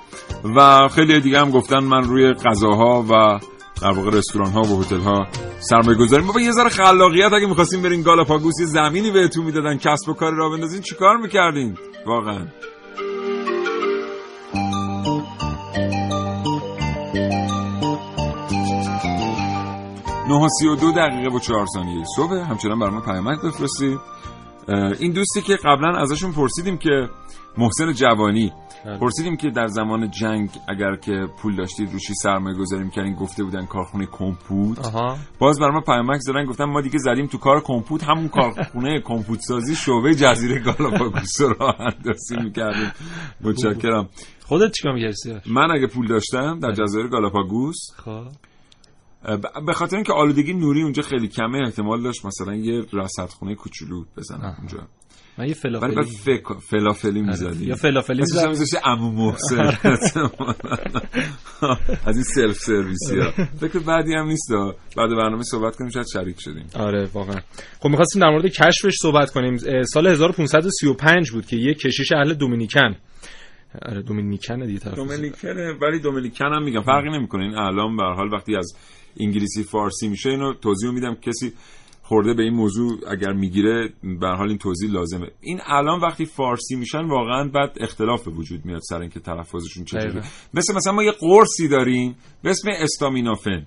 [0.56, 3.40] و خیلی دیگه هم گفتن من روی غذاها و
[3.82, 5.28] در واقع رستوران ها و هتل ها
[5.60, 10.10] سرمایه گذاری بابا یه ذره خلاقیت اگه می‌خواستین برین گالاپاگوس یه زمینی بهتون می‌دادن کسب
[10.10, 12.46] و کاری را بندازین چیکار می‌کردین؟ واقعا.
[20.30, 22.34] نه سی و دو دقیقه و چهار ثانیه صبح.
[22.34, 24.00] همچنان برای ما پیامک بفرستید.
[25.00, 27.10] این دوستی که قبلا ازشون پرسیدیم که
[27.58, 28.54] محسن جوانی.
[28.86, 28.98] بله.
[28.98, 33.66] پرسیدیم که در زمان جنگ اگر که پول داشتید روشی سرمایه گذاری می‌کردین گفته بودن
[33.66, 34.86] کارخونه کمپوت.
[34.86, 35.18] آها.
[35.40, 39.40] باز برای ما پیامک زدن گفتن ما دیگه زدیم تو کار کمپوت همون کارخونه کمپوت
[39.40, 42.92] سازی شعبه جزیره گالاپاگوس رو اندازی می‌کردیم.
[43.42, 44.10] متشکرم.
[44.46, 47.78] خودت چیکار می‌کردی؟ من اگه پول داشتم در جزایر گالاپاگوس.
[48.06, 48.28] خب.
[49.66, 54.56] به خاطر اینکه آلودگی نوری اونجا خیلی کمه احتمال داشت مثلا یه رصدخونه کوچولو بزنم
[54.58, 54.88] اونجا.
[55.38, 56.60] من یه فلافلی بعد فک...
[56.70, 57.66] فلافلی می‌زدی.
[57.66, 58.50] یا فلافلی می‌زدم.
[58.50, 59.58] میذاشتی عمو محسن.
[62.06, 64.52] از این سلف سرویسی ها فکر بعدی هم نیست.
[64.98, 66.66] بعد برنامه صحبت کنیم شاید شریک شدیم.
[66.76, 67.40] آره واقعا.
[67.80, 69.58] خب می‌خواستیم در مورد کشفش صحبت کنیم.
[69.84, 72.96] سال 1535 بود که یه کشیش اهل دومینیکن.
[73.82, 76.82] آره دومینیکن دیگه طرف دومینیکنه ولی دومینیکن هم میگم.
[76.82, 77.44] فرقی نمی‌کنه.
[77.44, 78.74] این الان به هر حال وقتی از
[79.20, 81.16] انگلیسی فارسی میشه اینو توضیح میدم.
[81.16, 81.54] کسی
[82.12, 83.90] خورده به این موضوع اگر می‌گیره
[84.22, 85.28] به حال این توضیح لازمه.
[85.42, 90.04] این الان وقتی فارسی میشن واقعا بعد اختلاف به وجود میاد سر اینکه تلفظشون چجوری
[90.04, 90.28] دقیقاً.
[90.54, 93.66] مثل مثلا ما یه قرصی داریم به اسم استامینوفن.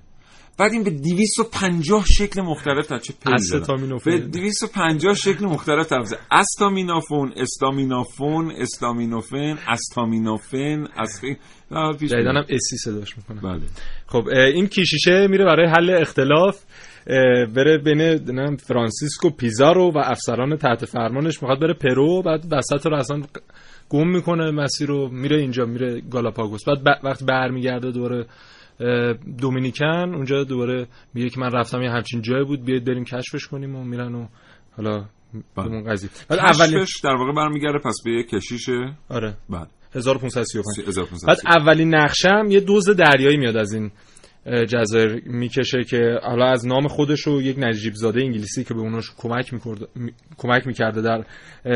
[0.59, 3.15] بعد این به 250 شکل مختلف تا چه.
[3.27, 4.11] استامینوفن.
[4.11, 10.87] به 250 شکل مختلف تلفظ استامینوفون استامینوفون استامینوفن استامینوفن
[12.01, 13.41] جدیدن هم اسی صداش می‌کنه.
[13.41, 13.63] بله.
[14.07, 16.65] خب این کشیشه میره برای حل اختلاف.
[17.55, 21.43] بره بین فرانسیسکو پیزارو و افسران تحت فرمانش.
[21.43, 23.23] می‌خواد بره پرو بعد وسط رو اصلا
[23.89, 26.65] گم می‌کنه مسیر رو میره اینجا میره گالاپاگوس.
[26.65, 27.07] بعد ب...
[27.07, 28.27] وقتی برمیگرده دوباره
[28.81, 33.47] اه، دومینیکن اونجا دوباره میگه که من رفتم یه همچین جایی بود بیاید بریم کشفش
[33.47, 34.27] کنیم و میرن و
[34.77, 35.05] حالا
[35.57, 36.11] به اون قضیه.
[36.29, 38.97] بعد اولین در واقع برمیگرده پس به یک کشیشه.
[39.09, 39.37] آره.
[39.51, 41.27] بعد 1535 1535.
[41.27, 43.91] بعد اولین نقشه هم یه دوز دریایی میاد از این
[44.69, 49.11] جزایر می‌کشه که حالا از نام خودش و یک نجیب زاده انگلیسی که به اوناش
[49.19, 49.87] کمک می‌کرده
[50.39, 51.25] کمک می‌کرده در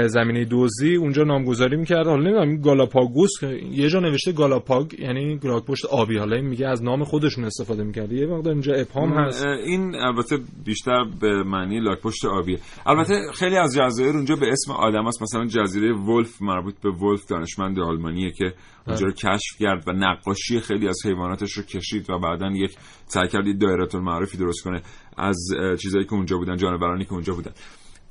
[0.06, 3.30] زمینه دوزی اونجا نامگذاری می‌کرده حالا نمی‌دونم گالاپاگوس
[3.72, 6.18] یه جا نوشته گالاپاگ یعنی گراک پشت آبی.
[6.18, 8.16] حالا این میگه از نام خودشون استفاده می‌کرده.
[8.16, 9.46] یه مقدار اینجا ابهام هست.
[9.46, 12.58] این البته بیشتر به معنی لاکپشت آبیه.
[12.86, 15.22] البته خیلی از جزایر اونجا به اسم آدم هست.
[15.22, 18.52] مثلا جزیره ولف مربوط به ولف دانشمند آلمانیه که
[18.88, 23.28] اونجا رو کشف کرد و نقاشی خیلی از حیواناتش رو کشید و بعدا یک سعی
[23.28, 24.82] کرد دایره المعارفی درست کنه
[25.16, 25.36] از
[25.82, 27.52] چیزایی که اونجا بودن جانورانی که اونجا بودن.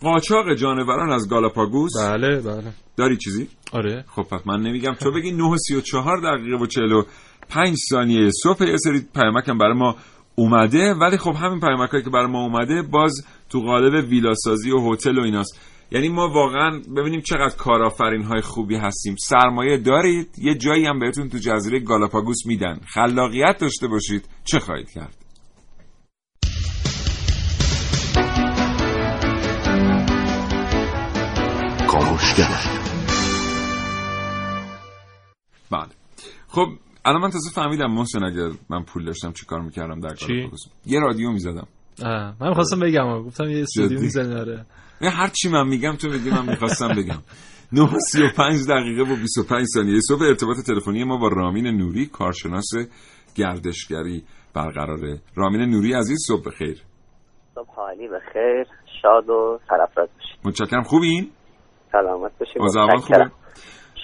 [0.01, 1.91] قاچاق جانوران از گالاپاگوس.
[1.97, 2.73] بله بله.
[2.97, 4.05] داری چیزی؟ آره.
[4.07, 4.93] خب پس من نمیگم.
[4.93, 8.63] تو بگی 9 و 34 دقیقه و 45 ثانیه صبح.
[8.63, 9.95] یه سری پیامک هم برای ما
[10.35, 14.93] اومده ولی خب همین پیامک هایی که برای ما اومده باز تو قالب ویلاسازی و
[14.93, 15.59] هتل و ایناست.
[15.91, 19.15] یعنی ما واقعا ببینیم چقدر کارآفرین های خوبی هستیم.
[19.19, 22.79] سرمایه دارید یه جایی هم بهتون تو جزیره گالاپاگوس میدن.
[22.87, 24.25] خلاقیت داشته باشید.
[24.43, 25.15] چه خواهید کرد؟
[35.71, 35.89] بله.
[36.47, 36.67] خب
[37.05, 40.61] الان من تازه فهمیدم محسن اگر من پول داشتم چی کار می‌کردم در؟ گالاپاگوس.
[40.85, 41.67] یه رادیو می‌زدم.
[42.03, 44.65] آه، من خواستم بگم گفتم یه استودیو؟ می‌زنی آره.
[45.01, 47.21] نه هر چی من میگم تو میگی من می‌خواستم بگم.
[47.71, 52.69] 9 35 دقیقه و 25 ثانیه صبح ارتباط تلفنی ما با رامین نوری کارشناس
[53.35, 55.19] گردشگری برقراره.
[55.35, 56.81] رامین نوری عزیز صبح بخیر.
[57.55, 58.67] صبح حالی به خیر.
[59.01, 60.39] شاد و سرفراز باشید.
[60.45, 60.83] متشکرم.
[60.83, 61.29] خوبین؟
[61.91, 62.61] سلامت باشید.
[62.61, 62.99] متشکرم.
[62.99, 63.31] خوبه؟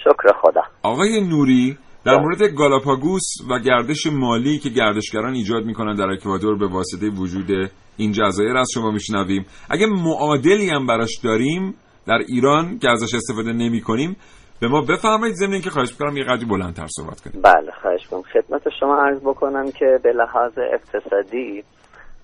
[0.04, 0.62] شکر خدا.
[0.82, 6.66] آقای نوری در مورد گالاپاگوس و گردش مالی که گردشگران ایجاد می‌کنن در اکوادور به
[6.66, 9.46] واسطه وجود این جزایر از شما میشنویم.
[9.70, 11.74] اگه معادلی هم براش داریم
[12.06, 14.16] در ایران که ازش استفاده نمی کنیم
[14.60, 17.42] به ما بفرمایید ضمن اینکه خواهش می‌کنم یه قدری بلندتر صحبت کنیم.
[17.42, 21.64] بله خواهش کنم خدمت شما عرض بکنم که به لحاظ اقتصادی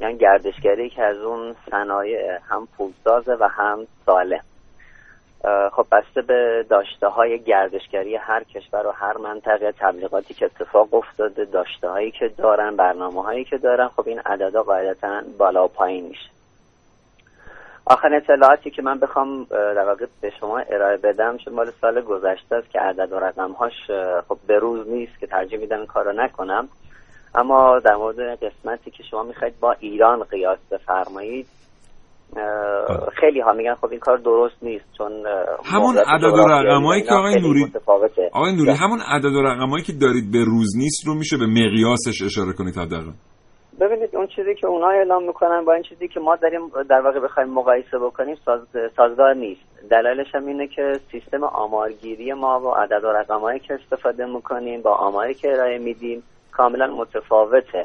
[0.01, 4.50] یعنی گردشگری که از اون صنایع هم پولسازه و هم سالم.
[5.73, 11.45] خب بسته به داشته های گردشگری هر کشور و هر منطقه تبلیغاتی که اتفاق افتاده
[11.45, 16.07] داشته هایی که دارن برنامه هایی که دارن خب این عددا قاعدتا بالا و پایین
[16.07, 16.31] میشه.
[17.87, 22.57] آخر اطلاعاتی که من بخوام در واقع به شما ارائه بدم چون مال سال گذشته
[22.57, 23.91] است که عدد و رقم هاش
[24.29, 26.69] خب به روز نیست که ترجیح میدم این کار رو نکنم.
[27.35, 31.47] اما در مورد قسمتی که شما می‌خواید با ایران قیاس بفرمایید
[33.21, 35.13] خیلی ها میگن خب این کار درست نیست چون
[35.65, 38.31] همون عدد و رقمایی که آقای نوری متفاوته.
[38.33, 42.23] آقای نوری همون عدد و رقمایی که دارید به روز نیست رو میشه به مقیاسش
[42.25, 43.13] اشاره کنید حداقل.
[43.81, 47.21] ببینید اون چیزی که اونها اعلام می‌کنن با این چیزی که ما داریم در واقع
[47.21, 48.61] بخوایم مقایسه بکنیم ساز...
[48.97, 49.61] سازگار نیست.
[49.91, 54.95] دلایلش هم اینه که سیستم آمارگیری ما با عدد و رقمایی که استفاده می‌کنیم با
[54.95, 57.83] آماری که ارائه میدیم کاملا متفاوته.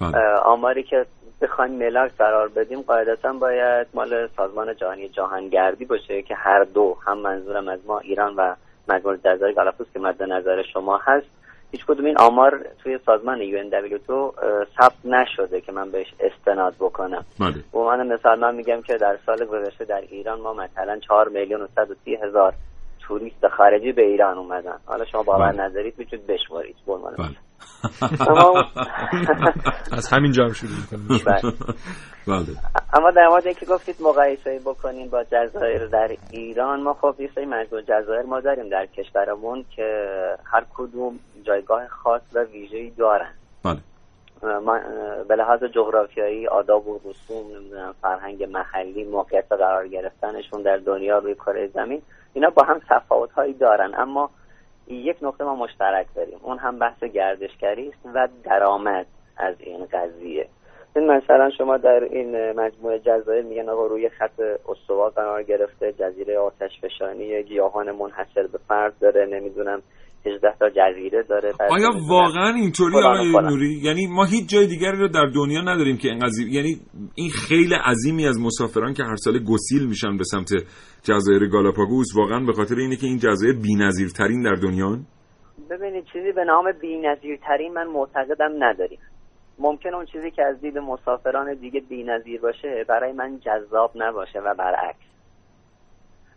[0.00, 0.38] بله.
[0.44, 1.06] آماری که
[1.40, 7.18] بخوایم ملاک قرار بدیم قاعدتا باید مال سازمان جهانی جهانگردی باشه که هر دو هم
[7.18, 8.54] منظورم از ما ایران و
[8.88, 11.26] مجموعه جزایر گالاپاگوس که مد نظر شما هست
[11.74, 14.32] هیچ کدوم این آمار توی سازمان UNWTO اه،
[14.80, 19.18] ثبت نشده که من بهش استناد بکنم بله به عنوان مثال من میگم که در
[19.26, 22.54] سال گذشته در ایران ما مثلا 4 میلیون و 130 هزار
[23.00, 25.62] توریست خارجی به ایران اومدن حالا شما باور بله.
[25.62, 27.28] ندارید می‌تونید بشمارید به عنوان بله.
[29.98, 31.08] از همین جا هم شروع می‌کنیم.
[31.26, 31.52] بله.
[32.26, 32.56] بله.
[32.92, 37.46] اما در مورد اینکه گفتید مقایسه بکنیم با جزایر در ایران ما خب یه سری
[37.88, 40.06] جزایر ما داریم در کشورمون که
[40.44, 43.32] هر کدوم جایگاه خاص و ویژه‌ای دارن.
[43.64, 43.78] بله.
[44.42, 44.78] ما
[45.28, 51.34] به لحاظ جغرافیایی آداب و رسوم نمی‌دونم فرهنگ محلی موقعیت قرار گرفتنشون در دنیا روی
[51.34, 53.92] کره زمین اینا با هم تفاوت هایی دارن.
[53.98, 54.30] اما
[54.88, 56.38] یک نقطه ما مشترک داریم.
[56.42, 59.06] اون هم بحث گردشگری است و درآمد
[59.36, 60.48] از این قضیه.
[60.96, 66.38] این مثلا شما در این مجموعه جزایر میگن آقا روی خط استوا قرار گرفته جزیره
[66.38, 69.82] آتش فشانی گیاهان منحصر به فرد داره نمی‌دونم
[70.26, 73.30] 18 تا جزیره داره آیا واقعا اینطوری آقای.
[73.30, 76.76] نوری؟ یعنی ما هیچ جای دیگری رو در دنیا نداریم که اینقدر یعنی
[77.14, 80.50] این خیلی عظیمی از مسافران که هر ساله گسیل میشن به سمت
[81.02, 84.98] جزایر گالاپاگوس واقعا به خاطر اینه که این جزایر بی‌نظیرترین در دنیا
[85.70, 88.98] ببینید چیزی به نام بی‌نظیرترین من معتقدم نداریم.
[89.58, 94.54] ممکن اون چیزی که از دید مسافران دیگه بی‌نظیر باشه برای من جذاب نباشه و
[94.54, 95.13] برعکس.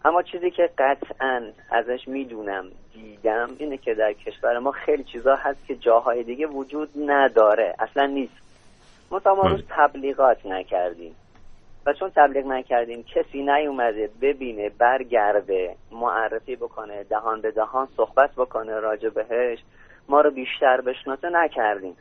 [0.07, 1.41] اما چیزی که قطعا
[1.71, 6.89] ازش می‌دونم دیدم اینه که در کشور ما خیلی چیزا هست که جاهای دیگه وجود
[7.05, 7.75] نداره.
[7.79, 8.33] اصلا نیست.
[9.11, 11.15] ما تا ما روش تبلیغات نکردیم.
[11.85, 18.79] و چون تبلیغ نکردیم کسی نیومده ببینه برگرده معرفی بکنه دهان به دهان صحبت بکنه
[18.79, 19.59] راجع بهش
[20.09, 21.97] ما رو بیشتر بشناسه نکردیم.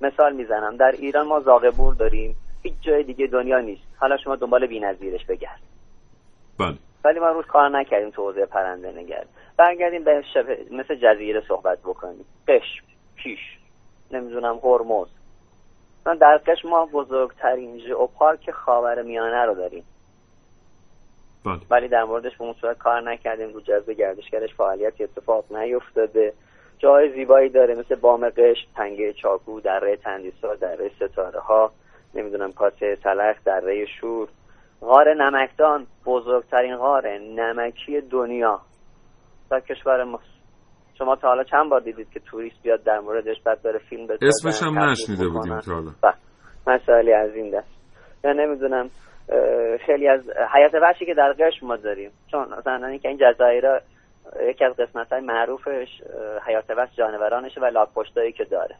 [0.00, 2.36] مثال می‌زنم در ایران ما زاغبور داریم.
[2.62, 3.82] هیچ جای دیگه دنیا نیست.
[3.96, 5.60] حالا شما دنبال بی‌نظیرش بگرد.
[6.58, 6.74] بله.
[7.06, 9.28] ولی ما روش کار نکردیم تو حوزه پرنده نگرد.
[9.56, 12.24] برگردیم به شبه مثل جزیره صحبت بکنیم.
[12.48, 12.84] قشم
[13.22, 13.58] کیش
[14.10, 15.06] نمی‌دونم هرمز.
[16.00, 19.84] مثلا در قشم ما بزرگترین ژئوپارک خاور میانه رو داریم.
[21.44, 21.60] بله.
[21.70, 23.52] ولی در موردش به اون صورت کار نکردیم.
[23.52, 26.32] رو جذب گردشگرش فعالیتی اتفاق نیفتاده.
[26.78, 27.74] جای زیبایی داره.
[27.74, 31.72] مثل بام قشم تنگه چاکو دره تندیسا دره ستاره ها
[32.14, 34.28] نمی‌دونم کاسه سلخ دره شور.
[34.80, 38.60] غار نمکدان بزرگترین غار نمکی دنیا
[39.50, 40.20] در کشور ما
[40.98, 44.26] شما تا حالا چند بار دیدید که توریست بیاد در موردش بعد داره فیلم بسازن
[44.26, 45.90] اسمش هم نشنیده؟ بودیم تا حالا.
[46.66, 47.68] مسائلی از این دست.
[48.24, 48.90] یا نمی‌دونم
[49.86, 50.20] خیلی از
[50.54, 52.10] حیات وحشی که در قشم ما داریم.
[52.30, 53.64] چون مثلا اینکه این جزایر
[54.48, 55.88] یکی از قسمت های معروفش
[56.46, 58.76] حیات وحش جانورانشه و لاکپشتایی که داره.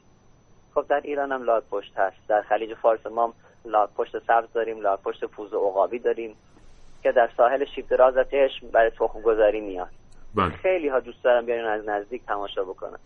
[0.75, 2.17] خب در ایران هم لاکپشت هست.
[2.29, 3.33] در خلیج فارس ما
[3.67, 6.37] هم لاکپشت سبز داریم لاکپشت پوز عقابی داریم
[7.03, 9.89] که در ساحل شیب دراز قشم برای تخم گذاری میاد.
[10.35, 10.49] بله.
[10.49, 12.99] خیلی ها دوست دارن بیان از نزدیک تماشا بکنن.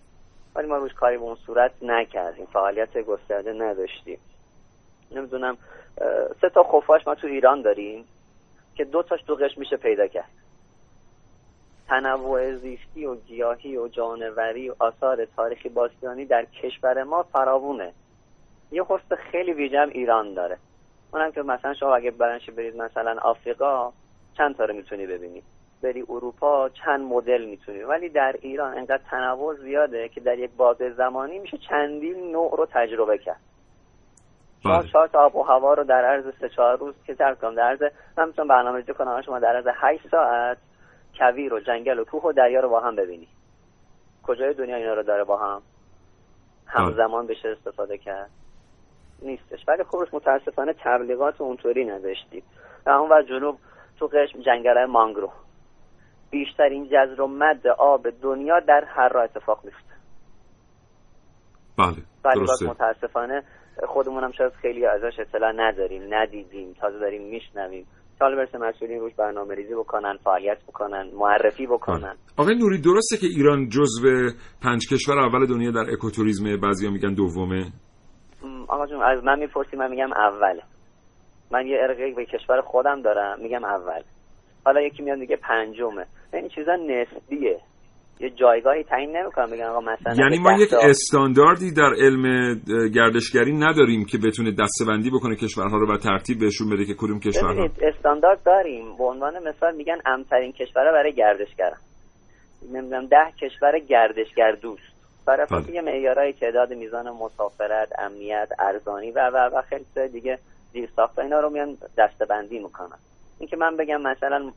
[0.55, 2.47] ولی ما روش کاری به اون صورت نکردیم.
[2.47, 4.19] فعالیت گسترده نداشتیم.
[5.11, 5.57] نمی‌دونم
[6.41, 8.05] سه تا خفاش ما تو ایران داریم
[8.75, 10.31] که دو تاش تو قشم میشه پیدا کرد.
[11.89, 17.93] تنوع زیستی و گیاهی و جانوری و آثار تاریخی باستانی در کشور ما فراوونه.
[18.73, 20.59] یه حس خیلی ویژه ایران داره.
[21.13, 23.93] اونم که مثلا شما اگه برنش برید مثلا آفریقا
[24.37, 25.43] چند تا رو می‌تونی ببینی؟
[25.83, 30.91] بری اروپا چند مدل می‌تونی؟ ولی در ایران انقدر تنوع زیاده که در یک بازه
[30.91, 33.41] زمانی میشه چندین نوع رو تجربه کرد.
[34.63, 34.89] شما بله.
[34.89, 37.63] چهار تا آب و هوا رو در عرض سه چهار روز که ترک کنم در
[37.63, 37.83] عرض
[38.19, 40.59] من می‌تونم برنامه ریزی کنم شما در عرض هشت ساعت
[41.19, 43.29] کویر و جنگل و کوه و دریا رو با هم ببینی.
[44.23, 45.63] کجای دنیا اینا رو داره با هم؟
[46.67, 48.31] همزمان بشه استفاده کرد.
[49.23, 49.69] نیستش.
[49.69, 52.43] ولی خب متاسفانه تبلیغات اونطوری نداشتیم.
[52.87, 53.59] و اون و جنوب
[53.99, 55.31] تو قشم جنگل مانگرو.
[56.31, 59.91] بیشترین جزر و مد آب دنیا در هر را اتفاق میفته
[61.79, 63.43] بله ولی باز متاسفانه
[63.89, 67.87] خودمون هم شاید خیلی ازش اطلاع نداریم ندیدیم تازه داریم میشنویم.
[68.21, 72.17] حالا برسه مسئولین روش برنامه ریزی بکنن فعالیت بکنن معرفی بکنن.
[72.37, 74.31] آقای نوری درسته که ایران جزو
[74.63, 77.73] پنج کشور اول دنیا در اکوتوریسم بعضیا میگن دومه؟
[78.71, 80.63] آقا جون از من می‌پرسی من میگم اوله
[81.51, 84.03] من یه ارقی به کشور خودم دارم میگم اول.
[84.65, 86.07] حالا یکی میاد میگه پنجمه.
[86.35, 87.59] این چیزا نسبیه.
[88.21, 89.51] یه جایگاهی تعیین نمی‌کنم.
[89.51, 92.55] بگم آقا مثلا یعنی ما یک تا- استانداردی در علم
[92.95, 97.69] گردشگری نداریم که بتونه دستبندی بکنه کشورها رو و ترتیب بهشون بده که کدوم کشورها.
[97.83, 98.97] استاندارد داریم.
[98.99, 101.79] به عنوان مثال میگن امترین کشور برای گردشگرم
[102.73, 104.90] نمی‌دونم ده کشور گردشگر دوست.
[105.31, 105.75] بر اساس بله.
[105.75, 110.39] یه معیارهای تعداد میزان مسافرت امنیت ارزانی و و و خیلی دیگه
[110.73, 112.99] زیر ساخته اینا رو میان دستبندی می‌کنن.
[113.39, 114.53] اینکه من بگم مثلا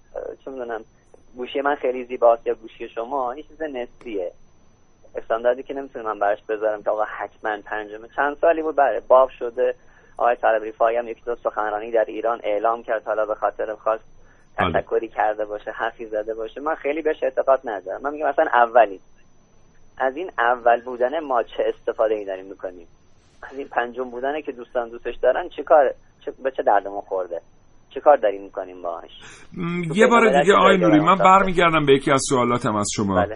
[0.46, 0.84] چه می‌دونم
[1.36, 4.32] گوشی من خیلی زیباست یا گوشی شما این چیز نسبیه.
[5.16, 8.08] استانداردی که نمی‌تونم من براش بذارم که آقا حتما پنجمه.
[8.16, 9.76] چند سالی بود بله باب شده.
[10.18, 13.04] آقای طلب رفاعی هم یکی دو سخنرانی در ایران اعلام کرد.
[13.06, 14.04] حالا به خاطر خواست
[14.58, 14.82] بله.
[14.82, 16.62] تشکری کرده باشه حرفی زده باشه.
[16.62, 18.02] من خیلی بهش اعتقاد ندارم.
[18.02, 19.00] من میگم مثلا اولی.
[19.98, 22.88] از این اول بودن ما چه استفاده ای داریم می‌کنیم؟
[23.52, 25.94] از این پنجم بودنه که دوستان دوستش دارن چیکار
[26.26, 27.42] چه به چه دردمون خورده؟
[27.94, 29.12] چیکار داریم می‌کنیم باهاش؟
[29.96, 31.16] یه بار دیگه آقای نوری من.
[31.16, 33.16] برمیگردم به یکی از سوالاتم از شما.
[33.16, 33.36] بله.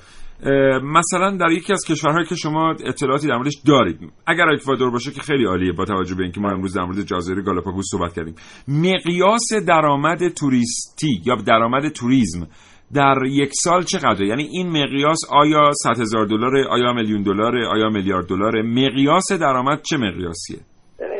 [0.83, 5.21] مثلا در یکی از کشورهایی که شما اطلاعاتی در موردش دارید اگر اکوادور باشه که
[5.21, 8.35] خیلی عالیه با توجه به اینکه ما امروز در مورد جزایر گالاپاگوس صحبت کردیم.
[8.67, 12.47] مقیاس درآمد توریستی یا درآمد توریسم
[12.93, 17.89] در یک سال چقدره یعنی این مقیاس آیا 100 هزار دلار آیا میلیون دلار آیا
[17.89, 20.59] میلیارد دلار مقیاس درآمد چه مقیاسیه؟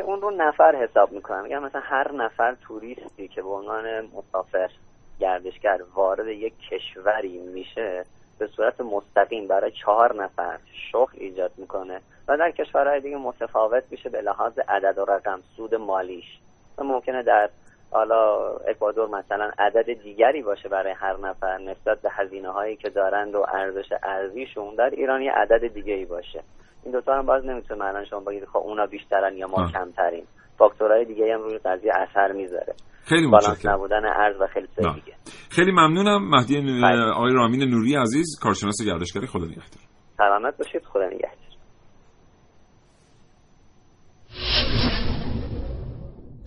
[0.04, 1.42] اون رو نفر حساب می‌کنم.
[1.42, 4.70] میگم مثلا هر نفر توریستی که به عنوان مسافر
[5.20, 8.04] گردشگر وارد یک کشوری میشه
[8.38, 10.58] به صورت مستقیم برای چهار نفر
[10.92, 15.74] شغل ایجاد می‌کنه و در کشورهای دیگه متفاوت میشه به لحاظ عدد و رقم سود
[15.74, 16.38] مالیش.
[16.78, 17.50] ممکنه در
[17.90, 23.34] حالا اکوادور مثلا عدد دیگری باشه برای هر نفر نسبت به هزینه هایی که دارند
[23.34, 26.42] و ارزش ارزیشون در ایران یه عدد دیگه ای باشه.
[26.84, 30.24] این دوتا هم باز نمی‌تونه الان شما بگید خب اونا بیشترن یا ما کمترین
[30.58, 32.74] فاکتورهای دیگه هم روی قضیه اثر می‌ذاره.
[33.04, 34.86] خیلی بالانس نبودن ارز و خیلی چیز.
[34.94, 35.16] دیگه.
[35.50, 36.30] خیلی ممنونم.
[36.30, 37.12] مهدی بله.
[37.12, 39.82] آقای رامین نوری عزیز کارشناس گردشگری خدا نگهدار.
[40.16, 40.82] سلامت باشید.
[40.84, 41.48] خدا نگهدار.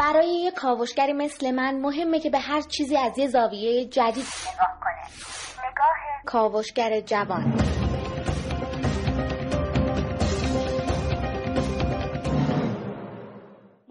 [0.01, 4.79] برای یه کاوشگری مثل من مهمه که به هر چیزی از یه زاویه جدید نگاه
[4.81, 5.69] کنه.
[5.69, 7.53] نگاه کاوشگر جوان.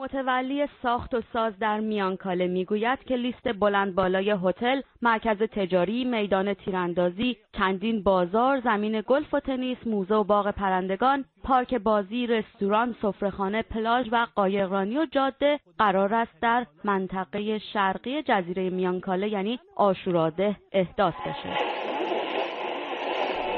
[0.01, 6.55] متولی ساخت و ساز در میانکاله می‌گوید که لیست بلند بالای هتل، مرکز تجاری، میدان
[6.55, 13.63] تیراندازی، چندین بازار، زمین گلف و تنیس، موزه و باغ پرندگان، پارک بازی، رستوران، سفرهخانه،
[13.63, 21.15] پلاژ و قایقرانی و جاده قرار است در منطقه شرقی جزیره میانکاله یعنی آشوراده احداث
[21.15, 21.57] بشه.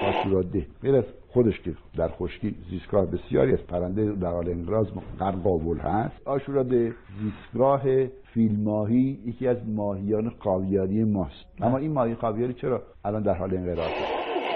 [0.09, 4.86] آشوراده از خودش که در خشکی زیستگاه بسیاری از پرنده در حال انقراض
[5.20, 6.28] غرقاول هست.
[6.28, 7.82] آشوراده زیستگاه
[8.34, 11.46] فیلماهی یکی از ماهیان قاویاری ماست.
[11.62, 13.90] اما این ماهی قاویاری چرا الان در حال انقراض؟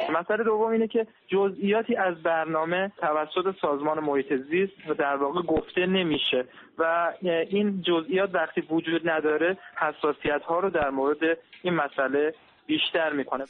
[0.07, 5.43] است مسئله دوم اینه که جزئیاتی از برنامه توسط سازمان محیط زیست و در واقع
[5.43, 6.45] گفته نمیشه
[6.79, 12.35] و این جزئیات وقتی وجود نداره حساسیت ها رو در مورد این مسئله
[12.67, 13.45] بیشتر می‌کنه.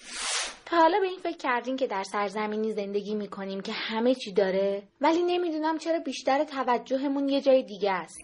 [0.66, 4.82] تا حالا به این فکر کردین که در سرزمینی زندگی می‌کنیم که همه چی داره؟
[5.00, 8.18] ولی نمی‌دونم چرا بیشتر توجهمون یه جای دیگه است.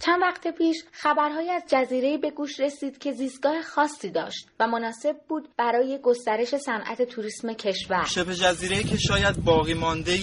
[0.00, 5.16] چند وقت پیش خبرهایی از جزیره به گوش رسید که زیستگاه خاصی داشت و مناسب
[5.28, 8.04] بود برای گسترش صنعت توریسم کشور.
[8.04, 10.18] شبه جزیره که شاید باقی مانده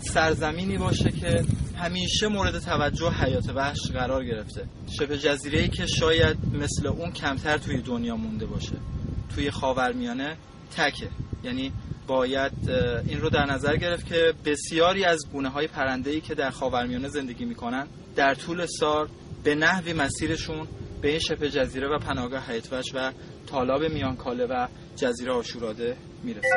[0.00, 1.44] سرزمینی باشه که
[1.76, 4.64] همیشه مورد توجه حیات وحش قرار گرفته.
[4.98, 8.76] شبه جزیره که شاید مثل اون کمتر توی دنیا مونده باشه.
[9.34, 10.36] توی خاورمیانه
[10.76, 11.08] تکه.
[11.44, 11.72] یعنی
[12.06, 12.52] باید
[13.08, 17.08] این رو در نظر گرفت که بسیاری از گونه های پرنده ای که در خاورمیانه
[17.08, 17.86] زندگی می‌کنن
[18.16, 19.08] در طول سال
[19.44, 20.68] به نحوی مسیرشون
[21.02, 23.12] به این شبه جزیره و پناهگاه حیات وحش و
[23.46, 26.48] تالاب میانکاله و جزیره آشوراده می‌رسه.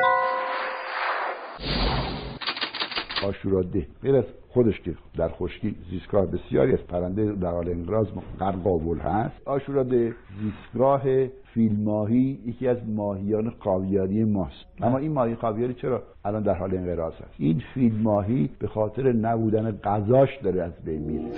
[3.28, 8.08] آشوراده غیر از خودش که در خشکی زیستگاه بسیاری از پرنده در حال انقراض
[8.40, 11.02] غرقاول هست آشوراده زیستگاه
[11.54, 14.66] فیلماهی یکی از ماهیان قاویاری ماست.
[14.82, 19.72] اما این ماهی قاویاری چرا الان در حال انقراض هست این فیلماهی به خاطر نبودن
[19.84, 21.32] غذاش داره از بین میره.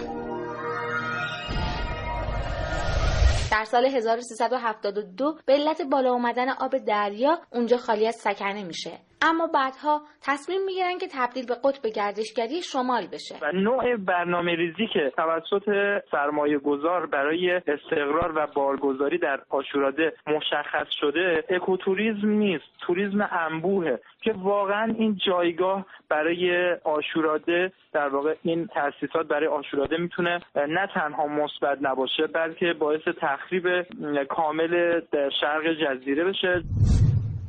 [3.52, 8.92] در سال 1372 به علت بالا اومدن آب دریا اونجا خالی از سکنه میشه.
[9.24, 13.36] اما بعدها تصمیم می‌گیرن که تبدیل به قطب گردشگری شمال بشه.
[13.42, 15.70] و نوع برنامه ریزی که توسط
[16.12, 24.34] سرمایه گذار برای استقرار و بارگذاری در آشوراده مشخص شده اکوتوریزم نیست توریسم انبوهه که
[24.34, 31.78] واقعا این جایگاه برای آشوراده در واقع این تأسیسات برای آشوراده می‌تونه نه تنها مثبت
[31.82, 33.82] نباشه بلکه باعث تخریب
[34.30, 35.02] کامل
[35.42, 36.64] شرق جزیره بشه.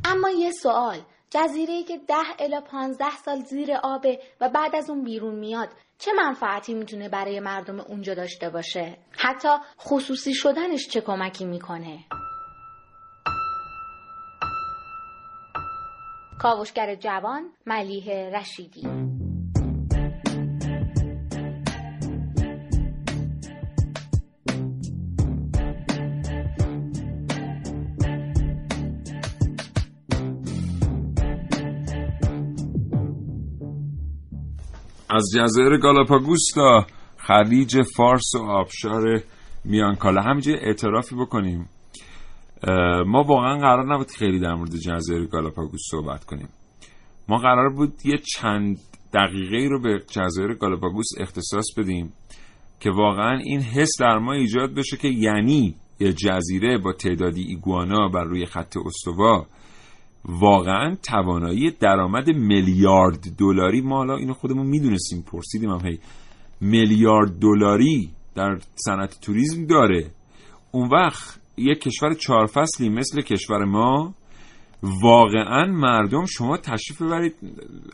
[0.04, 0.96] اما یه سوال
[1.35, 5.68] جزیره که ده الا 15 سال زیر آبه و بعد از اون بیرون میاد
[5.99, 9.49] چه منفعتی می‌تونه برای مردم اونجا داشته باشه؟ حتی
[9.80, 11.99] خصوصی شدنش چه کمکی می‌کنه؟
[16.39, 19.13] کاوشگر جوان ملیه رشیدی
[35.14, 36.86] از جزایر گالاپاگوس تا
[37.16, 39.22] خلیج فارس و آبشار
[39.64, 41.68] میانکاله همینجا اعترافی بکنیم.
[43.06, 46.48] ما واقعا قرار نبود خیلی در مورد جزایر گالاپاگوس صحبت کنیم.
[47.28, 48.78] ما قرار بود یه چند
[49.14, 52.12] دقیقه رو به جزایر گالاپاگوس اختصاص بدیم
[52.80, 58.08] که واقعا این حس در ما ایجاد بشه که یعنی یه جزیره با تعدادی ایگوانا
[58.08, 59.46] بر روی خط استوا
[60.24, 65.98] واقعا توانایی درآمد میلیارد دلاری ما حالا اینو خودمون می‌دونستیم پرسیدیم هم هی
[66.60, 70.10] میلیارد دلاری در صنعت توریسم داره.
[70.72, 74.14] اون وقت یک کشور چهار فصلی مثل کشور ما
[74.82, 77.34] واقعا مردم شما تشریف ببرید.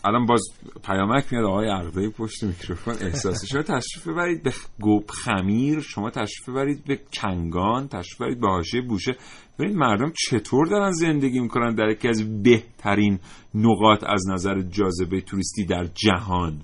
[0.04, 0.42] الان باز
[0.84, 4.42] پیامک میاد آقای عقده پشت میکروفون احساسی شما تشریف ببرید.
[4.42, 9.16] به گوب خمیر شما تشریف ببرید به کنگان تشریف ببرید به حاشیه بوشه.
[9.61, 13.18] ببینید مردم چطور دارن زندگی می‌کنن در یکی از بهترین
[13.54, 16.61] نقاط از نظر جاذبه توریستی در جهان؟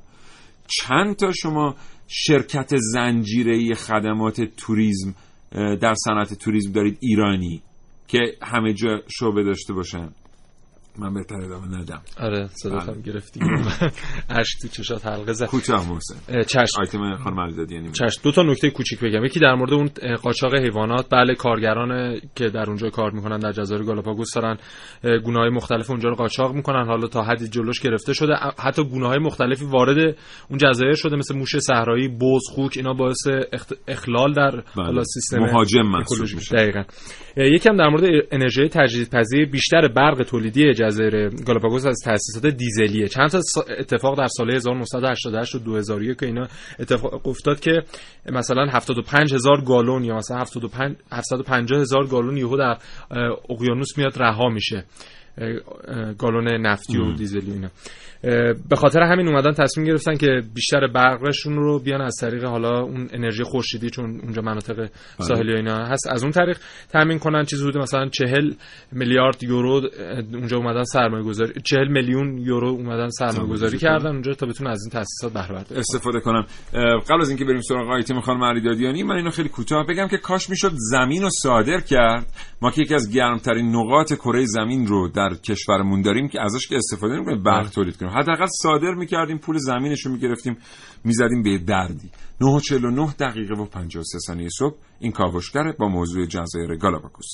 [0.69, 1.75] چند تا شما
[2.09, 5.15] شرکت زنجیره خدمات توریسم
[5.53, 7.63] در صنعت توریسم دارید ایرانی
[8.09, 10.09] که همه جا شعبه داشته باشن؟
[10.99, 13.41] من بهتر ادامه ندم آره صدا هم گرفتی.
[14.31, 15.47] اشک تو چشات حلقه زد.
[15.47, 16.43] کوتاه محسن.
[16.43, 16.81] چشم.
[16.81, 18.21] آیتم خانم علیدادیانی چشم.
[18.25, 19.25] دو تا نکته کوچیک بگم.
[19.25, 19.91] یکی در مورد اون
[20.23, 21.07] قاچاق حیوانات.
[21.11, 24.57] بله کارگران که در اونجا کار می‌کنن در جزایر گالاپاگوس دارن
[25.25, 26.87] گونه های مختلف اونجا رو قاچاق می‌کنن.
[26.87, 28.35] حالا تا حدی جلوش گرفته شده.
[28.59, 30.17] حتی گونه های مختلفی وارد
[30.51, 33.27] اون جزایر شده مثل موش صحرایی بز خوک اینا باعث
[33.89, 34.65] اخلال در بله.
[34.77, 35.87] حالا سیستم مهاجم
[36.35, 36.57] میشه.
[36.57, 36.83] دقیقاً.
[37.37, 43.09] یکم در مورد انرژی تجدیدپذیر بیشتر برق تولیدی جزایر گالاپاگوس از تاسیسات دیزلیه.
[43.09, 43.41] چند تا
[43.79, 46.47] اتفاق در سال 1988 و 2001 که اینا
[46.79, 47.83] اتفاق افتاد که
[48.33, 52.77] مثلا 75 هزار گالون یا مثلا 75 750 هزار گالون یهو در
[53.51, 54.85] اقیانوس میاد رها میشه.
[56.19, 57.69] گالون نفتی و دیزلی اینا.
[58.69, 63.09] به خاطر همین اومدن تصمیم گرفتن که بیشتر برقشون رو بیان از طریق حالا اون
[63.13, 66.59] انرژی خورشیدی چون اونجا مناطق ساحلی اینا هست از اون طریق
[66.93, 68.53] تامین کنن چیزی حدود مثلا 40
[68.93, 69.83] میلیارد یورو
[70.33, 74.83] اونجا اومدن سرمایه گذاری 40 میلیون یورو اومدن سرمایه گذاری کردن اونجا تا بتونن از
[74.83, 75.81] این تاسیسات بهره بردارن.
[75.81, 76.45] استفاده کنن.
[77.09, 80.51] قبل از اینکه بریم سراغ آیتم خانم علیدادیانی من اینو خیلی کوتاه بگم که کاش
[80.51, 82.27] می‌شد زمین رو صادر کرد.
[82.63, 86.77] ما که یکی از گرمترین نقاط کره زمین رو در کشورمون داریم که ازش که
[86.77, 88.13] استفاده نمی‌کنیم برق تولید کنیم.
[88.17, 90.59] حداقل صادر می‌کردیم پول زمینش رو می‌گرفتیم
[91.05, 92.11] می‌زدیم به دردی.
[92.41, 97.27] 9:49 دقیقه و 53 ثانیه صبح این کاوشگره با موضوع جزایر گالاپاگوس.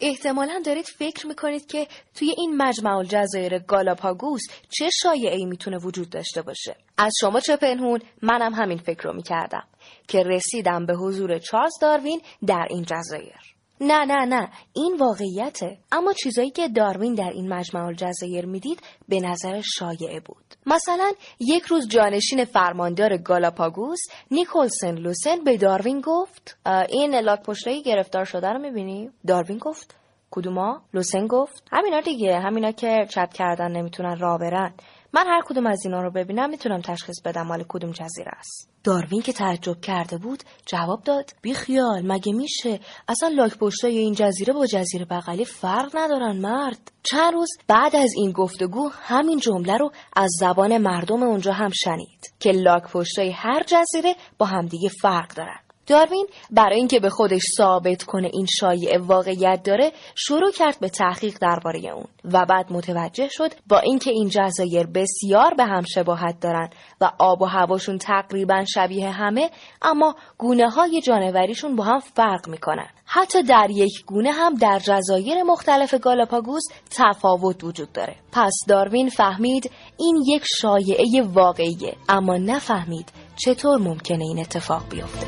[0.00, 6.42] احتمالا دارید فکر می‌کنید که توی این مجمع الجزایر گالاپاگوس چه شایعی می‌تونه وجود داشته
[6.42, 6.76] باشه.
[6.98, 9.64] از شما چه پنهون؟ منم همین فکر رو می‌کردم
[10.08, 13.54] که رسیدم به حضور چارلز داروین در این جزایر.
[13.84, 15.78] نه نه نه این واقعیته.
[15.92, 20.44] اما چیزایی که داروین در این مجمع الجزایر می‌دید به نظر شایعه بود.
[20.66, 23.98] مثلا یک روز جانشین فرماندار گالاپاگوس
[24.30, 26.58] نیکولسن لوسن به داروین گفت
[26.88, 29.96] این لاک پشتایی گرفتار شده رو می‌بینی؟ داروین گفت
[30.30, 34.74] کدوما؟ لوسن گفت همینا دیگه همینا که چت کردن نمی‌تونن راه برن.
[35.14, 38.68] من هر کدوم از اینا رو ببینم می‌تونم تشخیص بدم مال کدوم جزیره است.
[38.84, 41.30] داروین که تعجب کرده بود جواب داد.
[41.42, 46.92] بی خیال مگه میشه؟ اصلا لاک پشتای این جزیره با جزیره بغلی فرق ندارن مرد.
[47.02, 52.34] چند روز بعد از این گفتگو همین جمله رو از زبان مردم اونجا هم شنید
[52.40, 55.60] که لاک پشتای هر جزیره با همدیگه فرق دارن.
[55.86, 61.38] داروین برای اینکه به خودش ثابت کنه این شایعه واقعیت داره شروع کرد به تحقیق
[61.40, 66.70] درباره اون و بعد متوجه شد با اینکه این جزایر بسیار به هم شباهت دارن
[67.00, 69.50] و آب و هواشون تقریبا شبیه همه
[69.82, 72.88] اما گونه های جانوریشون با هم فرق می‌کنن.
[73.04, 78.16] حتی در یک گونه هم در جزایر مختلف گالاپاگوس تفاوت وجود داره.
[78.32, 85.26] پس داروین فهمید این یک شایعه واقعیه اما نفهمید چطور ممکنه این اتفاق بیفته؟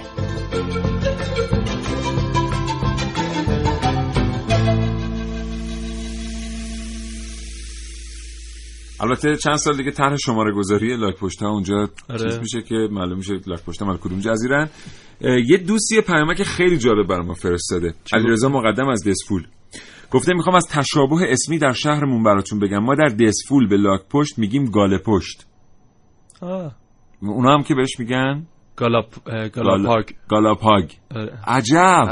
[9.01, 12.25] البته چند سال دیگه طرح شماره گذاری لاک پشت ها اونجا آره.
[12.25, 14.71] چیز میشه که معلوم میشه لاک پشت مال کدوم جزیرن
[15.21, 17.95] یه دوستی پیامک خیلی جالب برام فرستاده.
[18.13, 19.47] علیرضا مقدم از دسفول.
[20.11, 22.79] گفته می‌خوام از تشابه اسمی در شهرمون براتون بگم.
[22.79, 25.47] ما در دسفول به لاک پشت میگیم گاله پشت.
[26.41, 26.84] آه.
[27.29, 28.47] اونا هم که بهش میگن؟
[28.77, 29.07] گالاپ
[29.53, 30.91] گالاپاگ گالاپاگ.
[31.47, 32.05] عجب!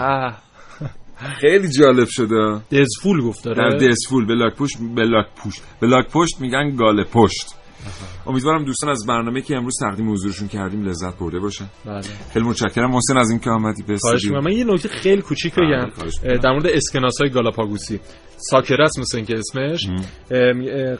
[1.40, 2.60] خیلی جالب شده.
[2.72, 4.26] دزفول گفت در دزفول.
[4.26, 5.62] به لاک پشت به لاک پشت.
[5.80, 7.61] به لاک پشت میگن گاله پشت.
[8.26, 11.66] امیدوارم دوستان از برنامه که امروز تقدیم حضورشون کردیم لذت برده باشن.
[11.84, 12.02] بله.
[12.32, 12.90] خیلی متشکرم.
[12.90, 14.44] محسن از اینکه آمدی به می‌کنم.
[14.44, 15.90] من یه نکته خیلی کوچیک بگم.
[16.38, 18.00] در مورد اسکناس های گالاپاگوسی
[18.50, 19.88] ساکرس مثل اینکه اسمش.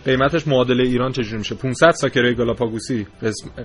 [0.05, 3.07] قیمتش معادله ایران چجوری میشه؟ 500 ساکره گالاپاگوسی.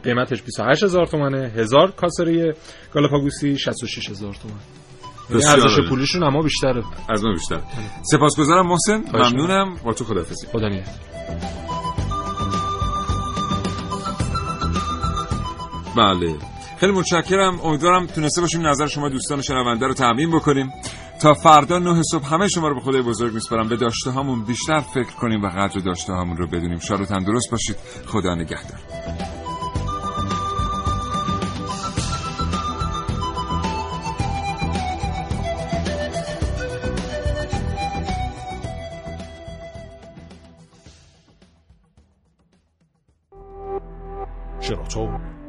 [0.03, 2.55] قیمتش 28000 تومانه 1000 کاسره
[2.93, 4.59] گالاپاگوسی 66000 تومان
[5.31, 6.83] ارزش پولیشون اما بیشتره.
[7.09, 7.61] از ما بیشتر.
[8.11, 9.03] سپاسگزارم محسن.
[9.13, 9.75] ممنونم.
[9.83, 10.93] با تو خدافظی خدا نگهدار.
[15.97, 16.35] بله.
[16.79, 17.61] خیلی متشکرم.
[17.61, 20.73] امیدوارم تونسته باشیم نظر شما دوستان شنونده رو تعمین بکنیم.
[21.21, 23.67] تا فردا نه صبح همه شما رو به خدای بزرگ میسپارم.
[23.67, 26.79] به داشته هامون بیشتر فکر کنیم و قدر داشته هامون رو بدونیم.
[26.79, 27.75] شاد و تندرست باشید.
[28.05, 29.46] خدا نگهدار.